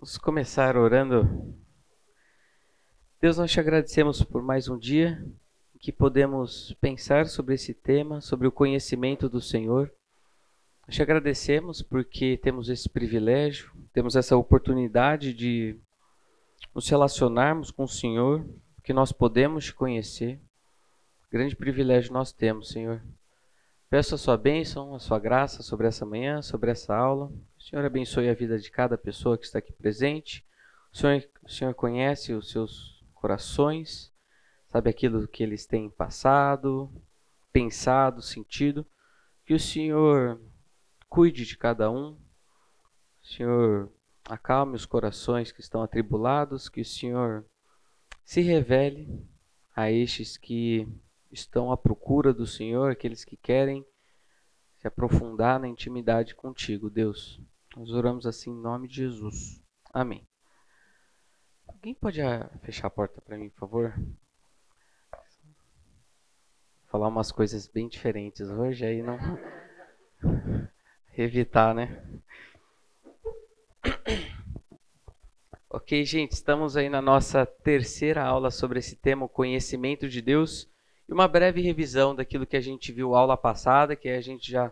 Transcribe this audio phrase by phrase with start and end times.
[0.00, 1.54] Vamos começar orando.
[3.20, 5.22] Deus, nós te agradecemos por mais um dia
[5.78, 9.92] que podemos pensar sobre esse tema, sobre o conhecimento do Senhor.
[10.86, 15.78] Nós te agradecemos porque temos esse privilégio, temos essa oportunidade de
[16.74, 18.42] nos relacionarmos com o Senhor,
[18.82, 20.40] que nós podemos te conhecer.
[21.30, 23.02] Grande privilégio nós temos, Senhor.
[23.90, 27.26] Peço a sua bênção, a sua graça sobre essa manhã, sobre essa aula.
[27.58, 30.46] O Senhor abençoe a vida de cada pessoa que está aqui presente.
[30.92, 34.12] O Senhor, o Senhor conhece os seus corações,
[34.68, 36.88] sabe aquilo que eles têm passado,
[37.52, 38.86] pensado, sentido.
[39.44, 40.40] Que o Senhor
[41.08, 42.12] cuide de cada um.
[42.12, 43.92] O Senhor
[44.24, 46.68] acalme os corações que estão atribulados.
[46.68, 47.44] Que o Senhor
[48.24, 49.26] se revele
[49.74, 50.86] a estes que
[51.30, 53.84] estão à procura do Senhor, aqueles que querem
[54.76, 57.40] se aprofundar na intimidade contigo, Deus.
[57.76, 59.62] Nós oramos assim em nome de Jesus.
[59.92, 60.26] Amém.
[61.68, 63.94] Alguém pode ah, fechar a porta para mim, por favor?
[63.96, 64.16] Vou
[66.86, 69.18] falar umas coisas bem diferentes hoje, aí não.
[71.16, 72.02] Evitar, né?
[75.68, 80.68] Ok, gente, estamos aí na nossa terceira aula sobre esse tema, o conhecimento de Deus,
[81.10, 84.70] e uma breve revisão daquilo que a gente viu aula passada, que a gente já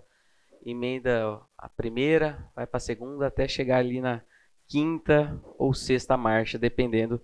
[0.64, 4.22] emenda a primeira, vai para a segunda, até chegar ali na
[4.68, 7.20] quinta ou sexta marcha, dependendo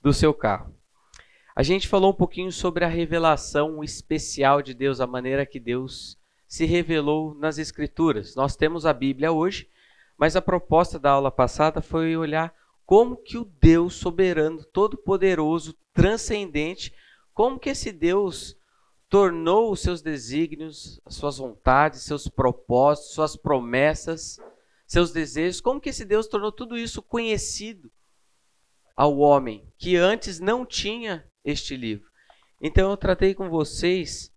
[0.00, 0.72] do seu carro.
[1.56, 6.16] A gente falou um pouquinho sobre a revelação especial de Deus, a maneira que Deus
[6.46, 8.36] se revelou nas Escrituras.
[8.36, 9.68] Nós temos a Bíblia hoje,
[10.16, 12.54] mas a proposta da aula passada foi olhar
[12.86, 16.94] como que o Deus soberano, todo-poderoso, transcendente,
[17.34, 18.56] como que esse Deus
[19.08, 24.38] tornou os seus desígnios, as suas vontades, seus propósitos, suas promessas,
[24.86, 27.90] seus desejos, como que esse Deus tornou tudo isso conhecido
[28.96, 32.10] ao homem que antes não tinha este livro.
[32.60, 34.32] Então eu tratei com vocês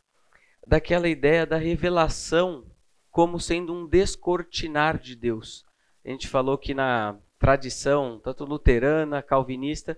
[0.66, 2.66] daquela ideia da revelação
[3.12, 5.64] como sendo um descortinar de Deus.
[6.04, 9.98] A gente falou que na tradição, tanto luterana, calvinista,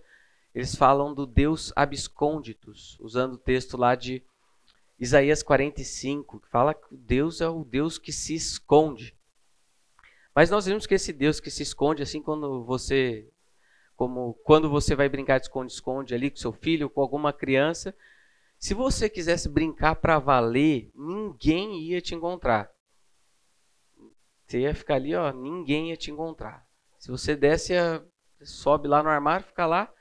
[0.58, 4.24] eles falam do Deus abscônditos, usando o texto lá de
[4.98, 9.16] Isaías 45, que fala que Deus é o Deus que se esconde.
[10.34, 13.30] Mas nós vimos que esse Deus que se esconde, assim quando você,
[13.96, 17.96] como quando você vai brincar de esconde-esconde ali com seu filho, com alguma criança,
[18.58, 22.72] se você quisesse brincar para valer, ninguém ia te encontrar.
[24.48, 26.66] Você ia ficar ali, ó, ninguém ia te encontrar.
[26.98, 27.76] Se você desce,
[28.42, 29.94] sobe lá no armário, fica lá,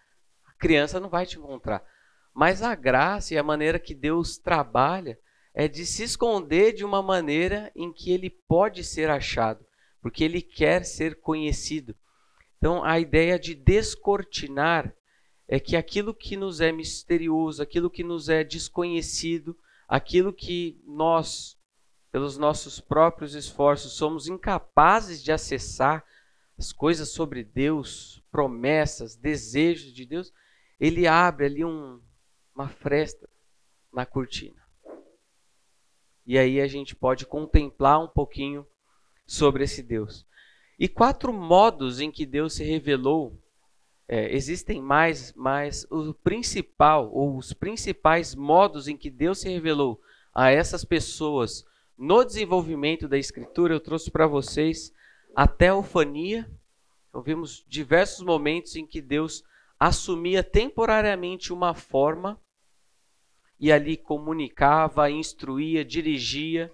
[0.58, 1.82] criança não vai te encontrar.
[2.34, 5.18] Mas a graça e a maneira que Deus trabalha
[5.54, 9.64] é de se esconder de uma maneira em que ele pode ser achado,
[10.02, 11.96] porque ele quer ser conhecido.
[12.58, 14.94] Então, a ideia de descortinar
[15.48, 19.56] é que aquilo que nos é misterioso, aquilo que nos é desconhecido,
[19.88, 21.56] aquilo que nós,
[22.10, 26.04] pelos nossos próprios esforços, somos incapazes de acessar,
[26.58, 30.32] as coisas sobre Deus, promessas, desejos de Deus,
[30.78, 32.00] ele abre ali um,
[32.54, 33.28] uma fresta
[33.92, 34.62] na cortina.
[36.26, 38.66] E aí a gente pode contemplar um pouquinho
[39.26, 40.26] sobre esse Deus.
[40.78, 43.40] E quatro modos em que Deus se revelou.
[44.08, 50.00] É, existem mais, mas o principal, ou os principais modos em que Deus se revelou
[50.32, 51.64] a essas pessoas
[51.96, 54.92] no desenvolvimento da Escritura, eu trouxe para vocês
[55.34, 56.48] a teofania.
[57.08, 59.42] Então, vimos diversos momentos em que Deus
[59.78, 62.40] assumia temporariamente uma forma
[63.58, 66.72] e ali comunicava, instruía, dirigia,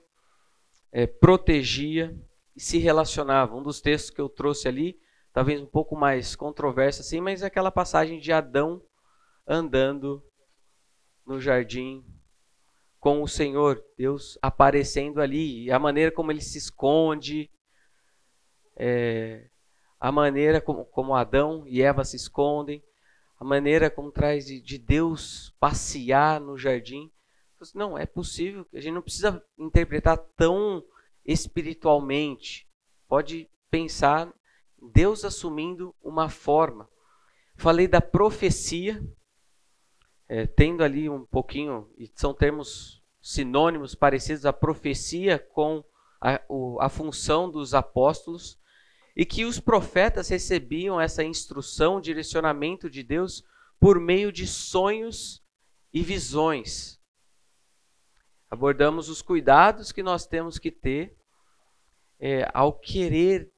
[0.90, 2.16] é, protegia
[2.56, 3.56] e se relacionava.
[3.56, 4.98] Um dos textos que eu trouxe ali,
[5.32, 8.82] talvez um pouco mais controverso assim, mas é aquela passagem de Adão
[9.46, 10.22] andando
[11.26, 12.04] no jardim
[12.98, 17.50] com o Senhor, Deus aparecendo ali, a maneira como ele se esconde,
[18.76, 19.48] é,
[19.98, 22.82] a maneira como, como Adão e Eva se escondem,
[23.42, 27.10] a maneira como traz de, de Deus passear no jardim.
[27.60, 30.80] Assim, não, é possível, a gente não precisa interpretar tão
[31.24, 32.68] espiritualmente.
[33.08, 34.32] Pode pensar
[34.94, 36.88] Deus assumindo uma forma.
[37.56, 39.02] Falei da profecia,
[40.28, 45.84] é, tendo ali um pouquinho, e são termos sinônimos parecidos, a profecia com
[46.20, 48.56] a, o, a função dos apóstolos
[49.14, 53.44] e que os profetas recebiam essa instrução, direcionamento de Deus
[53.78, 55.42] por meio de sonhos
[55.92, 57.00] e visões.
[58.50, 61.16] Abordamos os cuidados que nós temos que ter
[62.18, 63.50] é, ao querer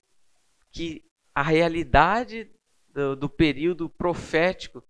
[0.73, 1.05] que
[1.35, 2.51] a realidade
[2.89, 4.83] do, do período profético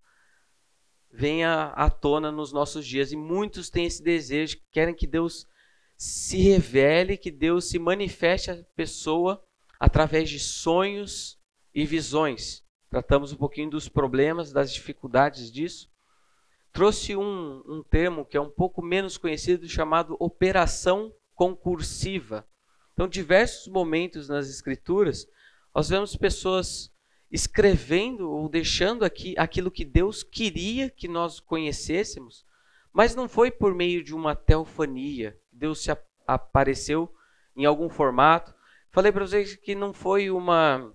[1.11, 3.11] venha à tona nos nossos dias.
[3.11, 5.47] E muitos têm esse desejo, querem que Deus
[5.97, 9.44] se revele, que Deus se manifeste à pessoa
[9.79, 11.39] através de sonhos
[11.73, 12.63] e visões.
[12.89, 15.89] Tratamos um pouquinho dos problemas, das dificuldades disso.
[16.71, 22.47] Trouxe um, um termo que é um pouco menos conhecido, chamado operação concursiva.
[22.93, 25.27] Então, diversos momentos nas Escrituras,
[25.73, 26.91] nós vemos pessoas
[27.29, 32.45] escrevendo ou deixando aqui aquilo que Deus queria que nós conhecêssemos,
[32.93, 35.37] mas não foi por meio de uma teofania.
[35.51, 35.91] Deus se
[36.25, 37.13] apareceu
[37.55, 38.53] em algum formato.
[38.95, 40.89] Falei para vocês que não foi uma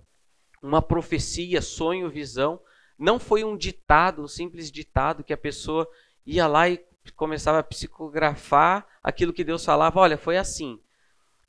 [0.59, 2.59] uma profecia, sonho, visão,
[2.97, 5.87] não foi um ditado, um simples ditado que a pessoa
[6.25, 6.83] ia lá e
[7.15, 9.99] começava a psicografar aquilo que Deus falava.
[9.99, 10.81] Olha, foi assim.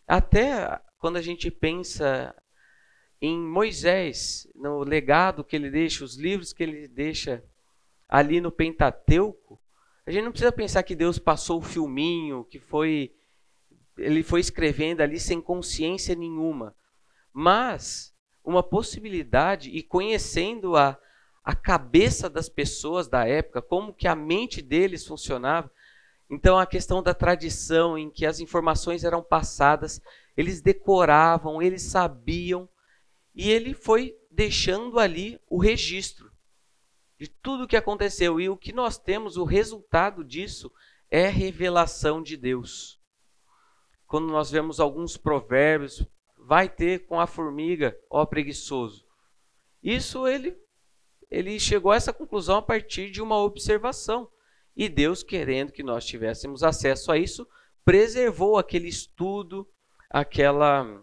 [0.07, 2.35] Até quando a gente pensa
[3.19, 7.43] em Moisés, no legado que ele deixa, os livros que ele deixa
[8.07, 9.59] ali no Pentateuco,
[10.05, 13.11] a gente não precisa pensar que Deus passou o filminho, que foi
[13.97, 16.75] ele foi escrevendo ali sem consciência nenhuma.
[17.33, 20.99] Mas uma possibilidade e conhecendo a,
[21.45, 25.71] a cabeça das pessoas da época, como que a mente deles funcionava.
[26.29, 30.01] Então a questão da tradição em que as informações eram passadas,
[30.37, 32.69] eles decoravam, eles sabiam
[33.35, 36.33] e ele foi deixando ali o registro
[37.19, 38.41] de tudo o que aconteceu.
[38.41, 40.73] E o que nós temos, o resultado disso,
[41.11, 43.01] é revelação de Deus.
[44.13, 46.07] Quando nós vemos alguns provérbios,
[46.37, 49.07] vai ter com a formiga, ó preguiçoso.
[49.83, 50.55] Isso ele,
[51.31, 54.29] ele chegou a essa conclusão a partir de uma observação.
[54.77, 57.49] E Deus, querendo que nós tivéssemos acesso a isso,
[57.87, 59.67] preservou aquele estudo,
[60.11, 61.03] aquela,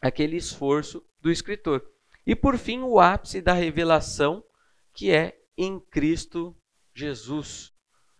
[0.00, 1.84] aquele esforço do escritor.
[2.24, 4.44] E por fim, o ápice da revelação,
[4.94, 6.56] que é em Cristo
[6.94, 7.72] Jesus.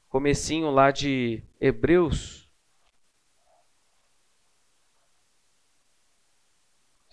[0.09, 2.46] Comecinho lá de Hebreus.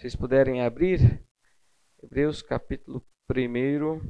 [0.04, 1.24] Vocês puderem abrir
[2.04, 3.02] Hebreus capítulo
[3.32, 4.02] 1.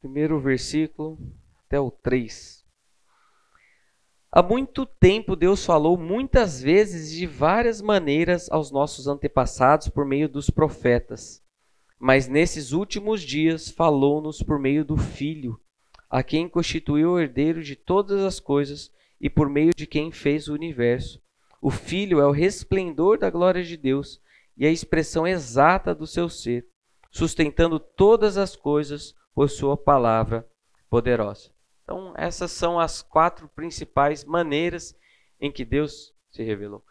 [0.00, 1.18] Primeiro versículo
[1.66, 2.64] até o 3.
[4.32, 10.26] Há muito tempo Deus falou muitas vezes de várias maneiras aos nossos antepassados por meio
[10.26, 11.44] dos profetas.
[11.98, 15.60] Mas nesses últimos dias falou-nos por meio do Filho,
[16.14, 18.88] a quem constituiu o herdeiro de todas as coisas
[19.20, 21.20] e por meio de quem fez o universo.
[21.60, 24.22] O Filho é o resplendor da glória de Deus
[24.56, 26.68] e a expressão exata do seu ser,
[27.10, 30.48] sustentando todas as coisas por sua palavra
[30.88, 31.50] poderosa.
[31.82, 34.96] Então, essas são as quatro principais maneiras
[35.40, 36.84] em que Deus se revelou.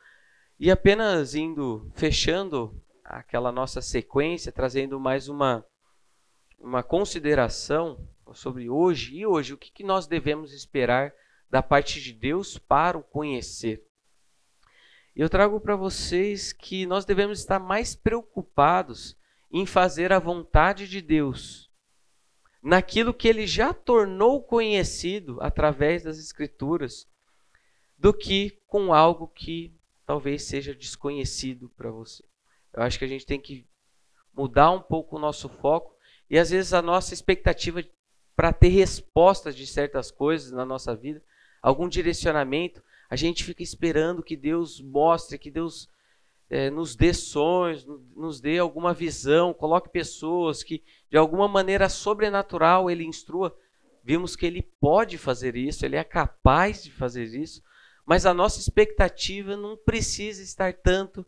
[0.59, 5.65] E apenas indo, fechando aquela nossa sequência, trazendo mais uma,
[6.59, 7.97] uma consideração
[8.33, 11.13] sobre hoje e hoje, o que, que nós devemos esperar
[11.49, 13.85] da parte de Deus para o conhecer.
[15.15, 19.15] Eu trago para vocês que nós devemos estar mais preocupados
[19.51, 21.71] em fazer a vontade de Deus
[22.63, 27.05] naquilo que ele já tornou conhecido através das Escrituras,
[27.97, 29.75] do que com algo que
[30.05, 32.23] talvez seja desconhecido para você.
[32.73, 33.67] Eu acho que a gente tem que
[34.33, 35.93] mudar um pouco o nosso foco
[36.29, 37.83] e às vezes a nossa expectativa
[38.35, 41.21] para ter respostas de certas coisas na nossa vida,
[41.61, 45.87] algum direcionamento, a gente fica esperando que Deus mostre, que Deus
[46.49, 47.85] é, nos dê sonhos,
[48.15, 53.55] nos dê alguma visão, coloque pessoas que de alguma maneira sobrenatural ele instrua.
[54.03, 57.63] Vimos que ele pode fazer isso, ele é capaz de fazer isso,
[58.05, 61.25] mas a nossa expectativa não precisa estar tanto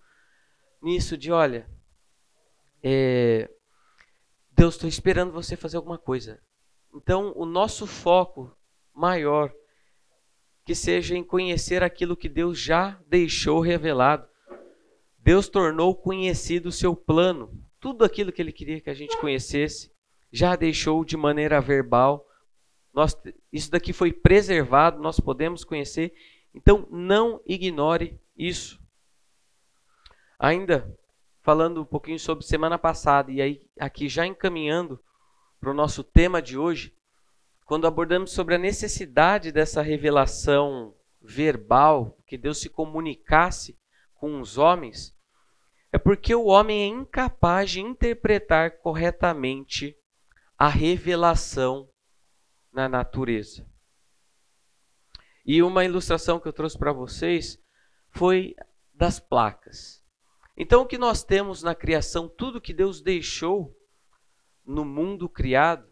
[0.81, 1.69] nisso de, olha,
[2.83, 3.49] é,
[4.51, 6.41] Deus, estou esperando você fazer alguma coisa.
[6.95, 8.55] Então, o nosso foco
[8.93, 9.53] maior
[10.63, 14.27] que seja em conhecer aquilo que Deus já deixou revelado.
[15.19, 17.51] Deus tornou conhecido o seu plano.
[17.81, 19.91] Tudo aquilo que ele queria que a gente conhecesse,
[20.31, 22.25] já deixou de maneira verbal.
[22.93, 23.15] Nós,
[23.51, 26.13] isso daqui foi preservado, nós podemos conhecer.
[26.53, 28.79] Então, não ignore isso.
[30.39, 30.97] Ainda
[31.41, 34.99] falando um pouquinho sobre semana passada, e aí aqui já encaminhando
[35.65, 36.95] para o nosso tema de hoje,
[37.65, 43.75] quando abordamos sobre a necessidade dessa revelação verbal, que Deus se comunicasse
[44.13, 45.17] com os homens,
[45.91, 49.97] é porque o homem é incapaz de interpretar corretamente
[50.55, 51.89] a revelação
[52.71, 53.67] na natureza.
[55.43, 57.59] E uma ilustração que eu trouxe para vocês
[58.11, 58.55] foi
[58.93, 60.05] das placas.
[60.55, 63.74] Então, o que nós temos na criação, tudo que Deus deixou
[64.65, 65.87] no mundo criado,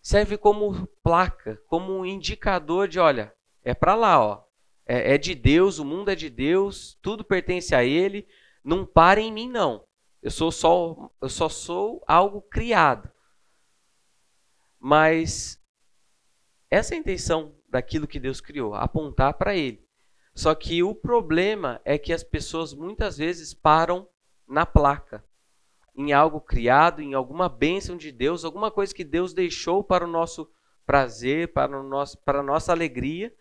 [0.00, 4.44] serve como placa, como um indicador de, olha, é para lá, ó.
[4.86, 8.26] É, é, de Deus, o mundo é de Deus, tudo pertence a Ele.
[8.62, 9.84] Não para em mim, não.
[10.22, 13.10] Eu sou só, eu só sou algo criado.
[14.78, 15.60] Mas
[16.70, 19.84] essa é a intenção daquilo que Deus criou, apontar para Ele.
[20.34, 24.08] Só que o problema é que as pessoas muitas vezes param
[24.46, 25.24] na placa,
[25.96, 30.10] em algo criado, em alguma bênção de Deus, alguma coisa que Deus deixou para o
[30.10, 30.48] nosso
[30.84, 33.34] prazer, para, o nosso, para a nossa alegria.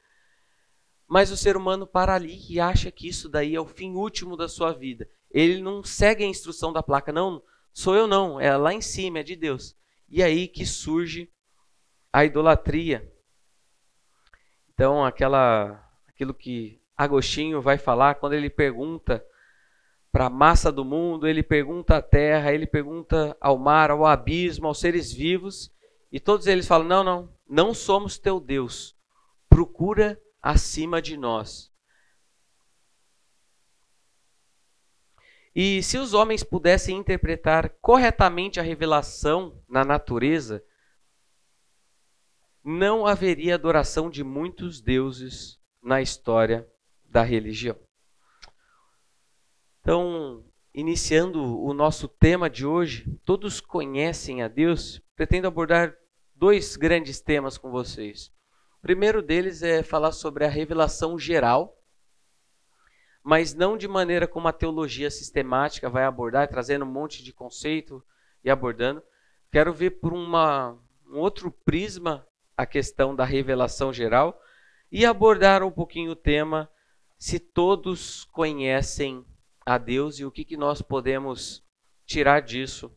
[1.08, 4.38] Mas o ser humano para ali e acha que isso daí é o fim último
[4.38, 5.08] da sua vida.
[5.30, 7.44] Ele não segue a instrução da placa, não,
[7.74, 9.76] sou eu não, é lá em cima, é de Deus.
[10.10, 11.30] E aí que surge
[12.12, 13.12] a idolatria.
[14.74, 19.24] Então, aquela aquilo que Agostinho vai falar quando ele pergunta
[20.16, 24.66] para a massa do mundo, ele pergunta à terra, ele pergunta ao mar, ao abismo,
[24.66, 25.70] aos seres vivos,
[26.10, 28.96] e todos eles falam: não, não, não somos teu Deus.
[29.50, 31.70] Procura acima de nós.
[35.54, 40.64] E se os homens pudessem interpretar corretamente a revelação na natureza,
[42.64, 46.66] não haveria adoração de muitos deuses na história
[47.04, 47.85] da religião.
[49.86, 55.96] Então, iniciando o nosso tema de hoje, todos conhecem a Deus, pretendo abordar
[56.34, 58.34] dois grandes temas com vocês.
[58.80, 61.80] O primeiro deles é falar sobre a revelação geral,
[63.22, 68.04] mas não de maneira como a teologia sistemática vai abordar, trazendo um monte de conceito
[68.44, 69.04] e abordando.
[69.52, 72.28] Quero ver por uma, um outro prisma
[72.58, 74.42] a questão da revelação geral
[74.92, 76.68] e abordar um pouquinho o tema
[77.20, 79.24] se todos conhecem
[79.66, 81.66] a Deus e o que, que nós podemos
[82.06, 82.96] tirar disso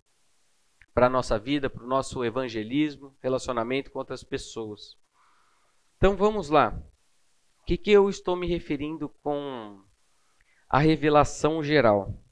[0.93, 4.97] para a nossa vida, para o nosso evangelismo, relacionamento com outras pessoas.
[5.97, 6.77] Então vamos lá.
[7.61, 9.83] O que, que eu estou me referindo com
[10.69, 12.23] a revelação geral?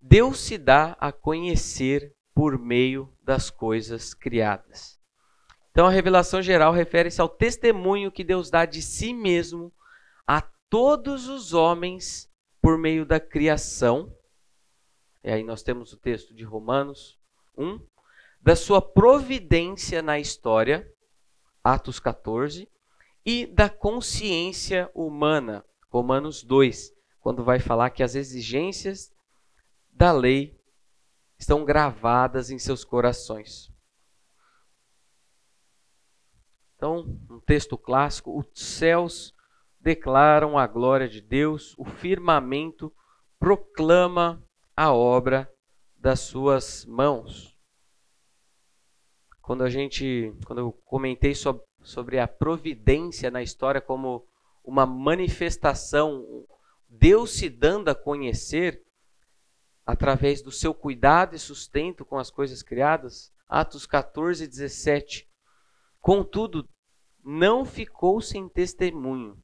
[0.00, 5.00] Deus se dá a conhecer por meio das coisas criadas.
[5.70, 9.72] Então a revelação geral refere-se ao testemunho que Deus dá de si mesmo
[10.26, 12.30] a todos os homens
[12.66, 14.12] por meio da criação.
[15.22, 17.16] E aí nós temos o texto de Romanos
[17.56, 17.78] 1,
[18.42, 20.92] da sua providência na história,
[21.62, 22.68] Atos 14,
[23.24, 29.14] e da consciência humana, Romanos 2, quando vai falar que as exigências
[29.92, 30.60] da lei
[31.38, 33.70] estão gravadas em seus corações.
[36.74, 39.32] Então, um texto clássico, os céus
[39.86, 42.92] declaram a glória de Deus, o firmamento
[43.38, 44.44] proclama
[44.76, 45.48] a obra
[45.96, 47.56] das suas mãos.
[49.40, 54.26] Quando a gente, quando eu comentei sobre, sobre a providência na história como
[54.64, 56.44] uma manifestação,
[56.88, 58.82] Deus se dando a conhecer
[59.86, 65.30] através do seu cuidado e sustento com as coisas criadas, Atos 14, 17.
[66.00, 66.68] Contudo,
[67.22, 69.40] não ficou sem testemunho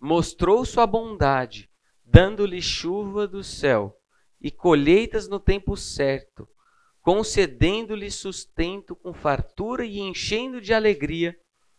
[0.00, 1.68] mostrou sua bondade,
[2.04, 3.96] dando-lhe chuva do céu
[4.40, 6.48] e colheitas no tempo certo,
[7.02, 11.36] concedendo-lhe sustento com fartura e enchendo de alegria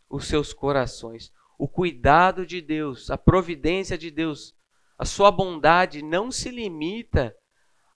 [0.09, 1.31] os seus corações.
[1.57, 4.55] O cuidado de Deus, a providência de Deus,
[4.97, 7.35] a sua bondade não se limita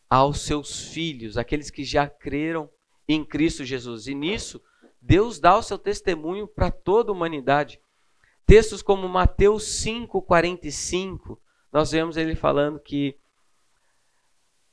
[0.09, 2.69] aos seus filhos, aqueles que já creram
[3.07, 4.07] em Cristo Jesus.
[4.07, 4.61] E nisso,
[5.01, 7.79] Deus dá o seu testemunho para toda a humanidade.
[8.45, 11.39] Textos como Mateus 5:45,
[11.71, 13.17] nós vemos ele falando que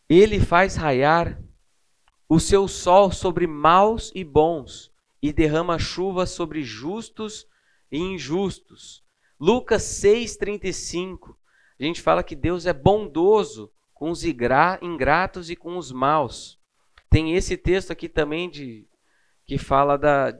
[0.08, 1.40] ele faz raiar
[2.28, 7.46] o seu sol sobre maus e bons e derrama chuva sobre justos
[7.90, 9.04] e injustos.
[9.38, 11.36] Lucas 6:35.
[11.78, 16.58] A gente fala que Deus é bondoso com os ingratos e com os maus.
[17.08, 18.86] Tem esse texto aqui também de
[19.46, 20.32] que fala da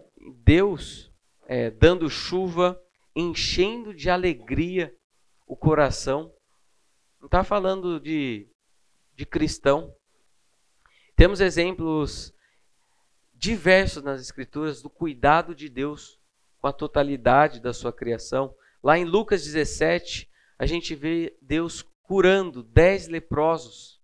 [0.44, 1.12] Deus
[1.46, 2.80] é, dando chuva
[3.21, 4.95] enchendo de alegria
[5.47, 6.33] o coração.
[7.19, 8.49] Não está falando de,
[9.15, 9.95] de cristão.
[11.15, 12.33] Temos exemplos
[13.35, 16.19] diversos nas Escrituras do cuidado de Deus
[16.61, 18.55] com a totalidade da sua criação.
[18.83, 24.00] Lá em Lucas 17, a gente vê Deus curando dez leprosos.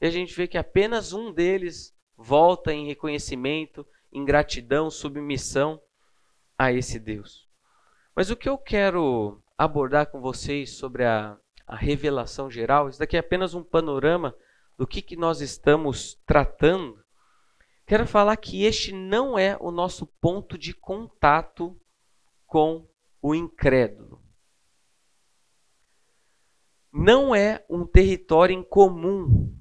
[0.00, 5.80] E a gente vê que apenas um deles volta em reconhecimento, em gratidão, submissão
[6.58, 7.48] a esse Deus.
[8.14, 12.88] Mas o que eu quero abordar com vocês sobre a, a revelação geral.
[12.88, 14.34] Isso daqui é apenas um panorama
[14.76, 17.02] do que, que nós estamos tratando.
[17.86, 21.78] Quero falar que este não é o nosso ponto de contato
[22.46, 22.88] com
[23.20, 24.20] o incrédulo.
[26.92, 29.56] Não é um território em comum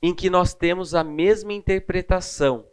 [0.00, 2.64] em que nós temos a mesma interpretação,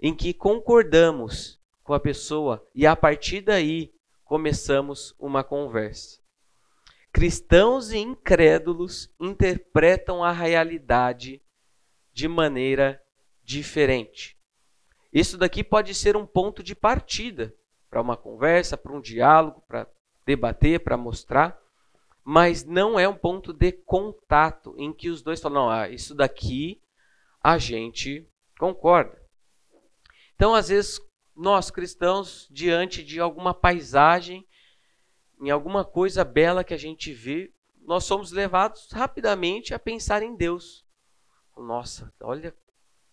[0.00, 3.92] em que concordamos com a pessoa e a partir daí
[4.28, 6.20] começamos uma conversa.
[7.10, 11.40] Cristãos e incrédulos interpretam a realidade
[12.12, 13.02] de maneira
[13.42, 14.38] diferente.
[15.10, 17.54] Isso daqui pode ser um ponto de partida
[17.88, 19.88] para uma conversa, para um diálogo, para
[20.26, 21.58] debater, para mostrar,
[22.22, 26.82] mas não é um ponto de contato em que os dois falam, ah, isso daqui
[27.42, 29.18] a gente concorda.
[30.34, 31.00] Então, às vezes,
[31.38, 34.44] nós cristãos, diante de alguma paisagem,
[35.40, 40.34] em alguma coisa bela que a gente vê, nós somos levados rapidamente a pensar em
[40.34, 40.84] Deus.
[41.56, 42.52] Nossa, olha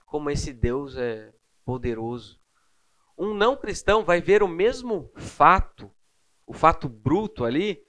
[0.08, 1.32] como esse Deus é
[1.64, 2.40] poderoso.
[3.16, 5.92] Um não cristão vai ver o mesmo fato,
[6.48, 7.86] o fato bruto ali,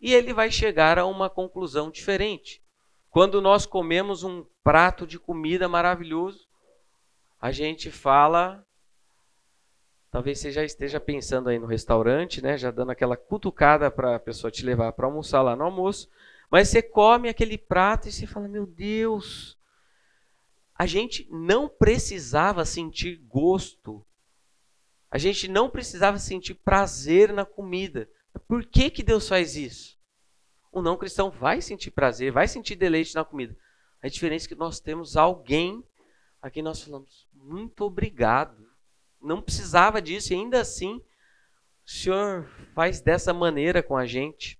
[0.00, 2.62] e ele vai chegar a uma conclusão diferente.
[3.10, 6.46] Quando nós comemos um prato de comida maravilhoso,
[7.40, 8.65] a gente fala.
[10.10, 12.56] Talvez você já esteja pensando aí no restaurante, né?
[12.56, 16.08] Já dando aquela cutucada para a pessoa te levar para almoçar lá no almoço.
[16.50, 19.58] Mas você come aquele prato e você fala: Meu Deus,
[20.74, 24.06] a gente não precisava sentir gosto
[25.10, 28.06] a gente não precisava sentir prazer na comida.
[28.46, 29.96] Por que, que Deus faz isso?
[30.70, 33.56] O não cristão vai sentir prazer, vai sentir deleite na comida.
[34.02, 35.82] A diferença é que nós temos alguém
[36.42, 38.65] a quem nós falamos, muito obrigado.
[39.26, 41.02] Não precisava disso e ainda assim
[41.84, 44.58] o Senhor faz dessa maneira com a gente.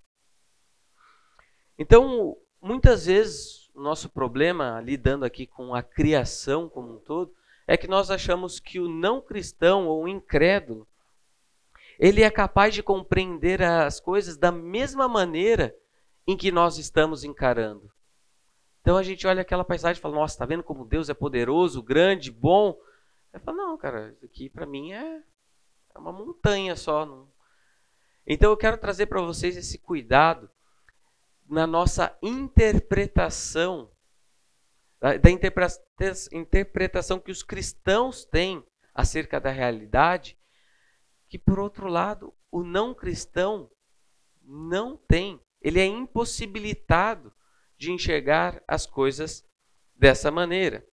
[1.78, 7.35] Então, muitas vezes, o nosso problema, lidando aqui com a criação como um todo,
[7.66, 10.87] é que nós achamos que o não cristão ou o incrédulo,
[11.98, 15.74] ele é capaz de compreender as coisas da mesma maneira
[16.26, 17.90] em que nós estamos encarando.
[18.81, 21.83] Então a gente olha aquela paisagem e fala: Nossa, está vendo como Deus é poderoso,
[21.83, 22.76] grande, bom?
[23.37, 25.22] Eu falo: Não, cara, isso aqui para mim é,
[25.94, 27.05] é uma montanha só.
[27.05, 27.31] Não.
[28.27, 30.51] Então eu quero trazer para vocês esse cuidado
[31.46, 33.90] na nossa interpretação
[34.99, 35.31] da
[36.33, 40.38] interpretação que os cristãos têm acerca da realidade,
[41.29, 43.70] que por outro lado, o não cristão
[44.42, 45.38] não tem.
[45.61, 47.33] Ele é impossibilitado
[47.77, 49.46] de enxergar as coisas
[49.94, 50.85] dessa maneira.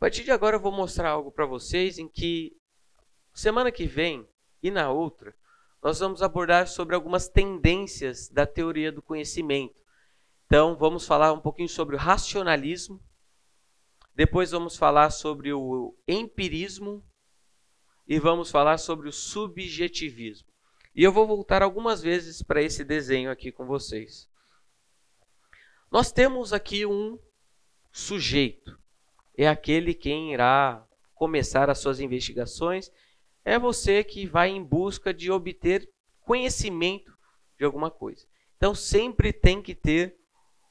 [0.00, 2.56] A partir de agora eu vou mostrar algo para vocês em que
[3.34, 4.26] semana que vem
[4.62, 5.36] e na outra
[5.82, 9.80] nós vamos abordar sobre algumas tendências da teoria do conhecimento
[10.50, 13.00] então, vamos falar um pouquinho sobre o racionalismo.
[14.16, 17.06] Depois vamos falar sobre o empirismo
[18.04, 20.48] e vamos falar sobre o subjetivismo.
[20.92, 24.28] E eu vou voltar algumas vezes para esse desenho aqui com vocês.
[25.88, 27.16] Nós temos aqui um
[27.92, 28.76] sujeito.
[29.42, 32.92] É aquele quem irá começar as suas investigações.
[33.42, 37.10] É você que vai em busca de obter conhecimento
[37.58, 38.26] de alguma coisa.
[38.58, 40.14] Então sempre tem que ter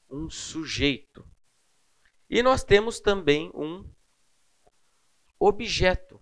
[0.07, 1.27] um sujeito.
[2.29, 3.89] E nós temos também um
[5.39, 6.21] objeto.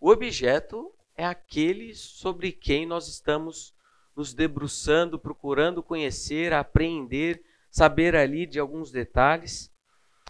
[0.00, 3.72] O objeto é aquele sobre quem nós estamos
[4.16, 9.70] nos debruçando, procurando conhecer, aprender, saber ali de alguns detalhes.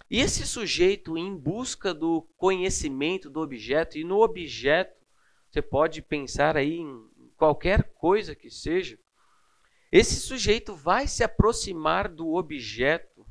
[0.08, 4.96] E esse sujeito, em busca do conhecimento do objeto, e no objeto,
[5.50, 8.98] você pode pensar aí em qualquer coisa que seja,
[9.90, 13.26] esse sujeito vai se aproximar do objeto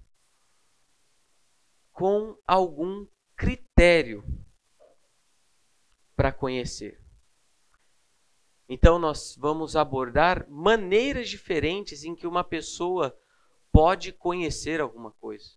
[1.91, 4.23] com algum critério
[6.15, 7.01] para conhecer.
[8.67, 13.17] Então, nós vamos abordar maneiras diferentes em que uma pessoa
[13.71, 15.51] pode conhecer alguma coisa.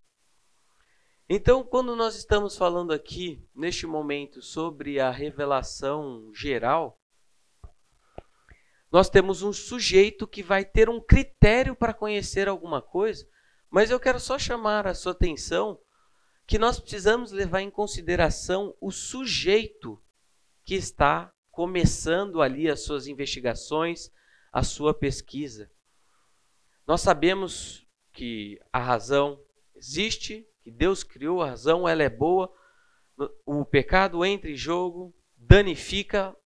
[1.31, 6.99] Então, quando nós estamos falando aqui, neste momento, sobre a revelação geral,
[8.91, 13.29] nós temos um sujeito que vai ter um critério para conhecer alguma coisa,
[13.69, 15.79] mas eu quero só chamar a sua atenção
[16.47, 20.03] que nós precisamos levar em consideração o sujeito
[20.65, 24.11] que está começando ali as suas investigações,
[24.51, 25.71] a sua pesquisa.
[26.87, 29.39] Nós sabemos que a razão
[29.77, 32.53] existe, que Deus criou a razão, ela é boa,
[33.47, 36.37] o pecado entra em jogo, danifica,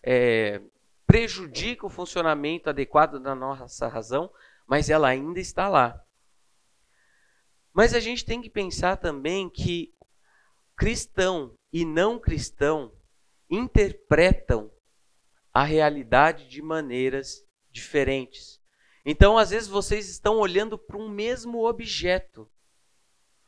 [0.00, 0.60] é,
[1.04, 4.30] prejudica o funcionamento adequado da nossa razão,
[4.64, 6.00] mas ela ainda está lá.
[7.72, 9.92] Mas a gente tem que pensar também que
[10.76, 12.92] cristão e não cristão
[13.50, 14.70] interpretam
[15.52, 18.60] a realidade de maneiras diferentes.
[19.04, 22.48] Então, às vezes, vocês estão olhando para um mesmo objeto.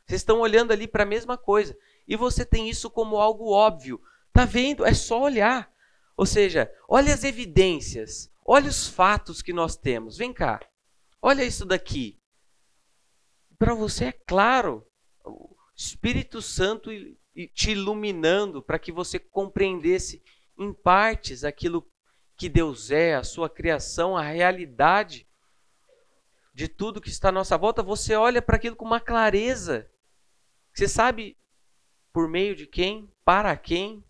[0.07, 1.77] Vocês estão olhando ali para a mesma coisa.
[2.07, 4.01] E você tem isso como algo óbvio.
[4.31, 4.85] Tá vendo?
[4.85, 5.69] É só olhar.
[6.15, 10.17] Ou seja, olha as evidências, olha os fatos que nós temos.
[10.17, 10.59] Vem cá.
[11.21, 12.19] Olha isso daqui.
[13.59, 14.85] Para você é claro.
[15.25, 16.89] O Espírito Santo
[17.53, 20.23] te iluminando para que você compreendesse
[20.57, 21.85] em partes aquilo
[22.37, 25.27] que Deus é, a sua criação, a realidade
[26.53, 29.87] de tudo que está à nossa volta, você olha para aquilo com uma clareza.
[30.77, 31.35] Você sabe
[32.13, 34.05] por meio de quem, para quem,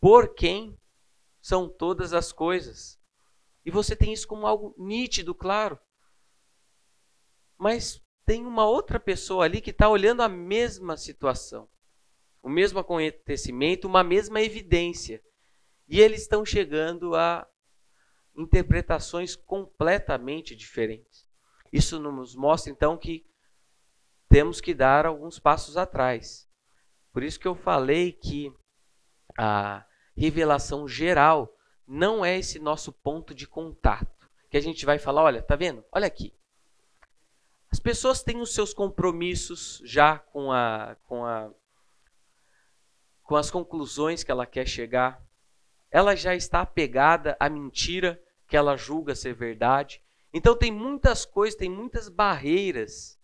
[0.00, 0.74] por quem
[1.38, 2.98] são todas as coisas.
[3.62, 5.78] E você tem isso como algo nítido, claro.
[7.58, 11.68] Mas tem uma outra pessoa ali que está olhando a mesma situação,
[12.42, 15.22] o mesmo acontecimento, uma mesma evidência.
[15.86, 17.46] E eles estão chegando a
[18.34, 21.28] interpretações completamente diferentes.
[21.70, 23.26] Isso nos mostra então que
[24.28, 26.48] temos que dar alguns passos atrás.
[27.12, 28.52] Por isso que eu falei que
[29.38, 29.84] a
[30.16, 31.54] revelação geral
[31.86, 34.28] não é esse nosso ponto de contato.
[34.50, 35.84] Que a gente vai falar, olha, tá vendo?
[35.92, 36.34] Olha aqui.
[37.70, 41.50] As pessoas têm os seus compromissos já com a com a
[43.22, 45.22] com as conclusões que ela quer chegar.
[45.90, 50.02] Ela já está apegada à mentira que ela julga ser verdade.
[50.32, 53.15] Então tem muitas coisas, tem muitas barreiras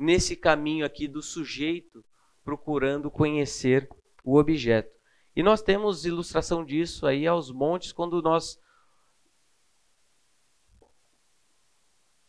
[0.00, 2.04] nesse caminho aqui do sujeito
[2.42, 3.88] procurando conhecer
[4.24, 4.90] o objeto.
[5.36, 8.58] E nós temos ilustração disso aí aos montes quando nós.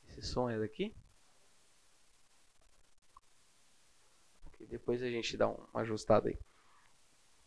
[0.07, 0.93] Esse som é daqui?
[4.69, 6.37] Depois a gente dá uma ajustada aí.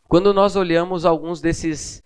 [0.07, 2.03] Quando nós olhamos alguns desses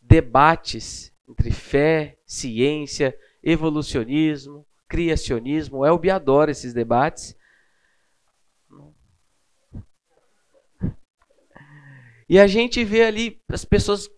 [0.00, 5.78] debates entre fé, ciência, evolucionismo, criacionismo.
[5.78, 7.36] O Elbi adora esses debates.
[12.28, 14.10] E a gente vê ali as pessoas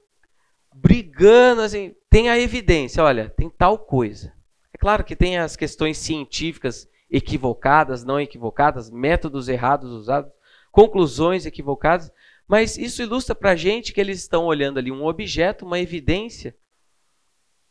[0.74, 4.32] brigando, assim, tem a evidência, olha, tem tal coisa.
[4.72, 10.32] É claro que tem as questões científicas equivocadas, não equivocadas, métodos errados usados,
[10.70, 12.12] conclusões equivocadas,
[12.46, 16.56] mas isso ilustra para a gente que eles estão olhando ali um objeto, uma evidência,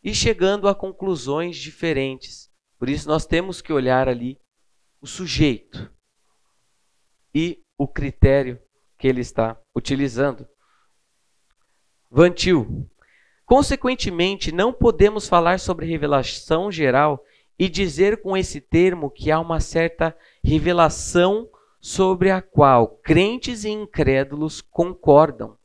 [0.03, 2.51] e chegando a conclusões diferentes.
[2.77, 4.39] Por isso, nós temos que olhar ali
[5.01, 5.91] o sujeito
[7.33, 8.59] e o critério
[8.97, 10.47] que ele está utilizando.
[12.09, 12.89] Vantil.
[13.45, 17.23] Consequentemente, não podemos falar sobre revelação geral
[17.57, 23.69] e dizer com esse termo que há uma certa revelação sobre a qual crentes e
[23.69, 25.57] incrédulos concordam.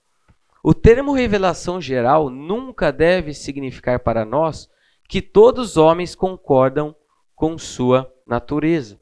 [0.63, 4.71] O termo revelação geral nunca deve significar para nós
[5.09, 6.95] que todos os homens concordam
[7.35, 9.02] com sua natureza.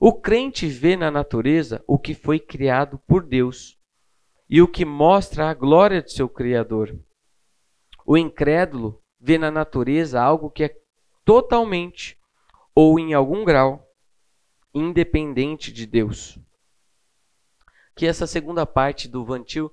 [0.00, 3.78] O crente vê na natureza o que foi criado por Deus
[4.48, 6.96] e o que mostra a glória de seu Criador.
[8.06, 10.76] O incrédulo vê na natureza algo que é
[11.24, 12.16] totalmente
[12.74, 13.84] ou em algum grau
[14.72, 16.38] independente de Deus.
[17.94, 19.72] Que essa segunda parte do Vantil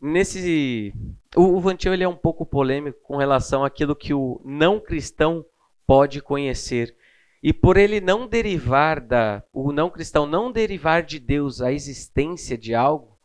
[0.00, 0.92] nesse
[1.34, 5.44] o, Vantil ele é um pouco polêmico com relação àquilo que o não cristão
[5.86, 6.94] pode conhecer.
[7.42, 12.58] E por ele não derivar da o não cristão não derivar de Deus a existência
[12.58, 13.18] de algo,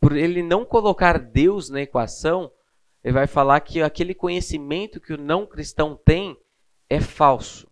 [0.00, 2.50] por ele não colocar Deus na equação,
[3.02, 6.36] ele vai falar que aquele conhecimento que o não cristão tem
[6.88, 7.70] é falso.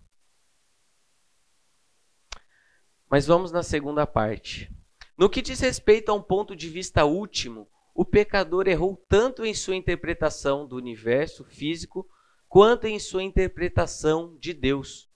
[3.10, 4.70] Mas vamos na segunda parte.
[5.16, 9.54] No que diz respeito a um ponto de vista último, o pecador errou tanto em
[9.54, 12.06] sua interpretação do universo físico
[12.48, 15.07] quanto em sua interpretação de Deus.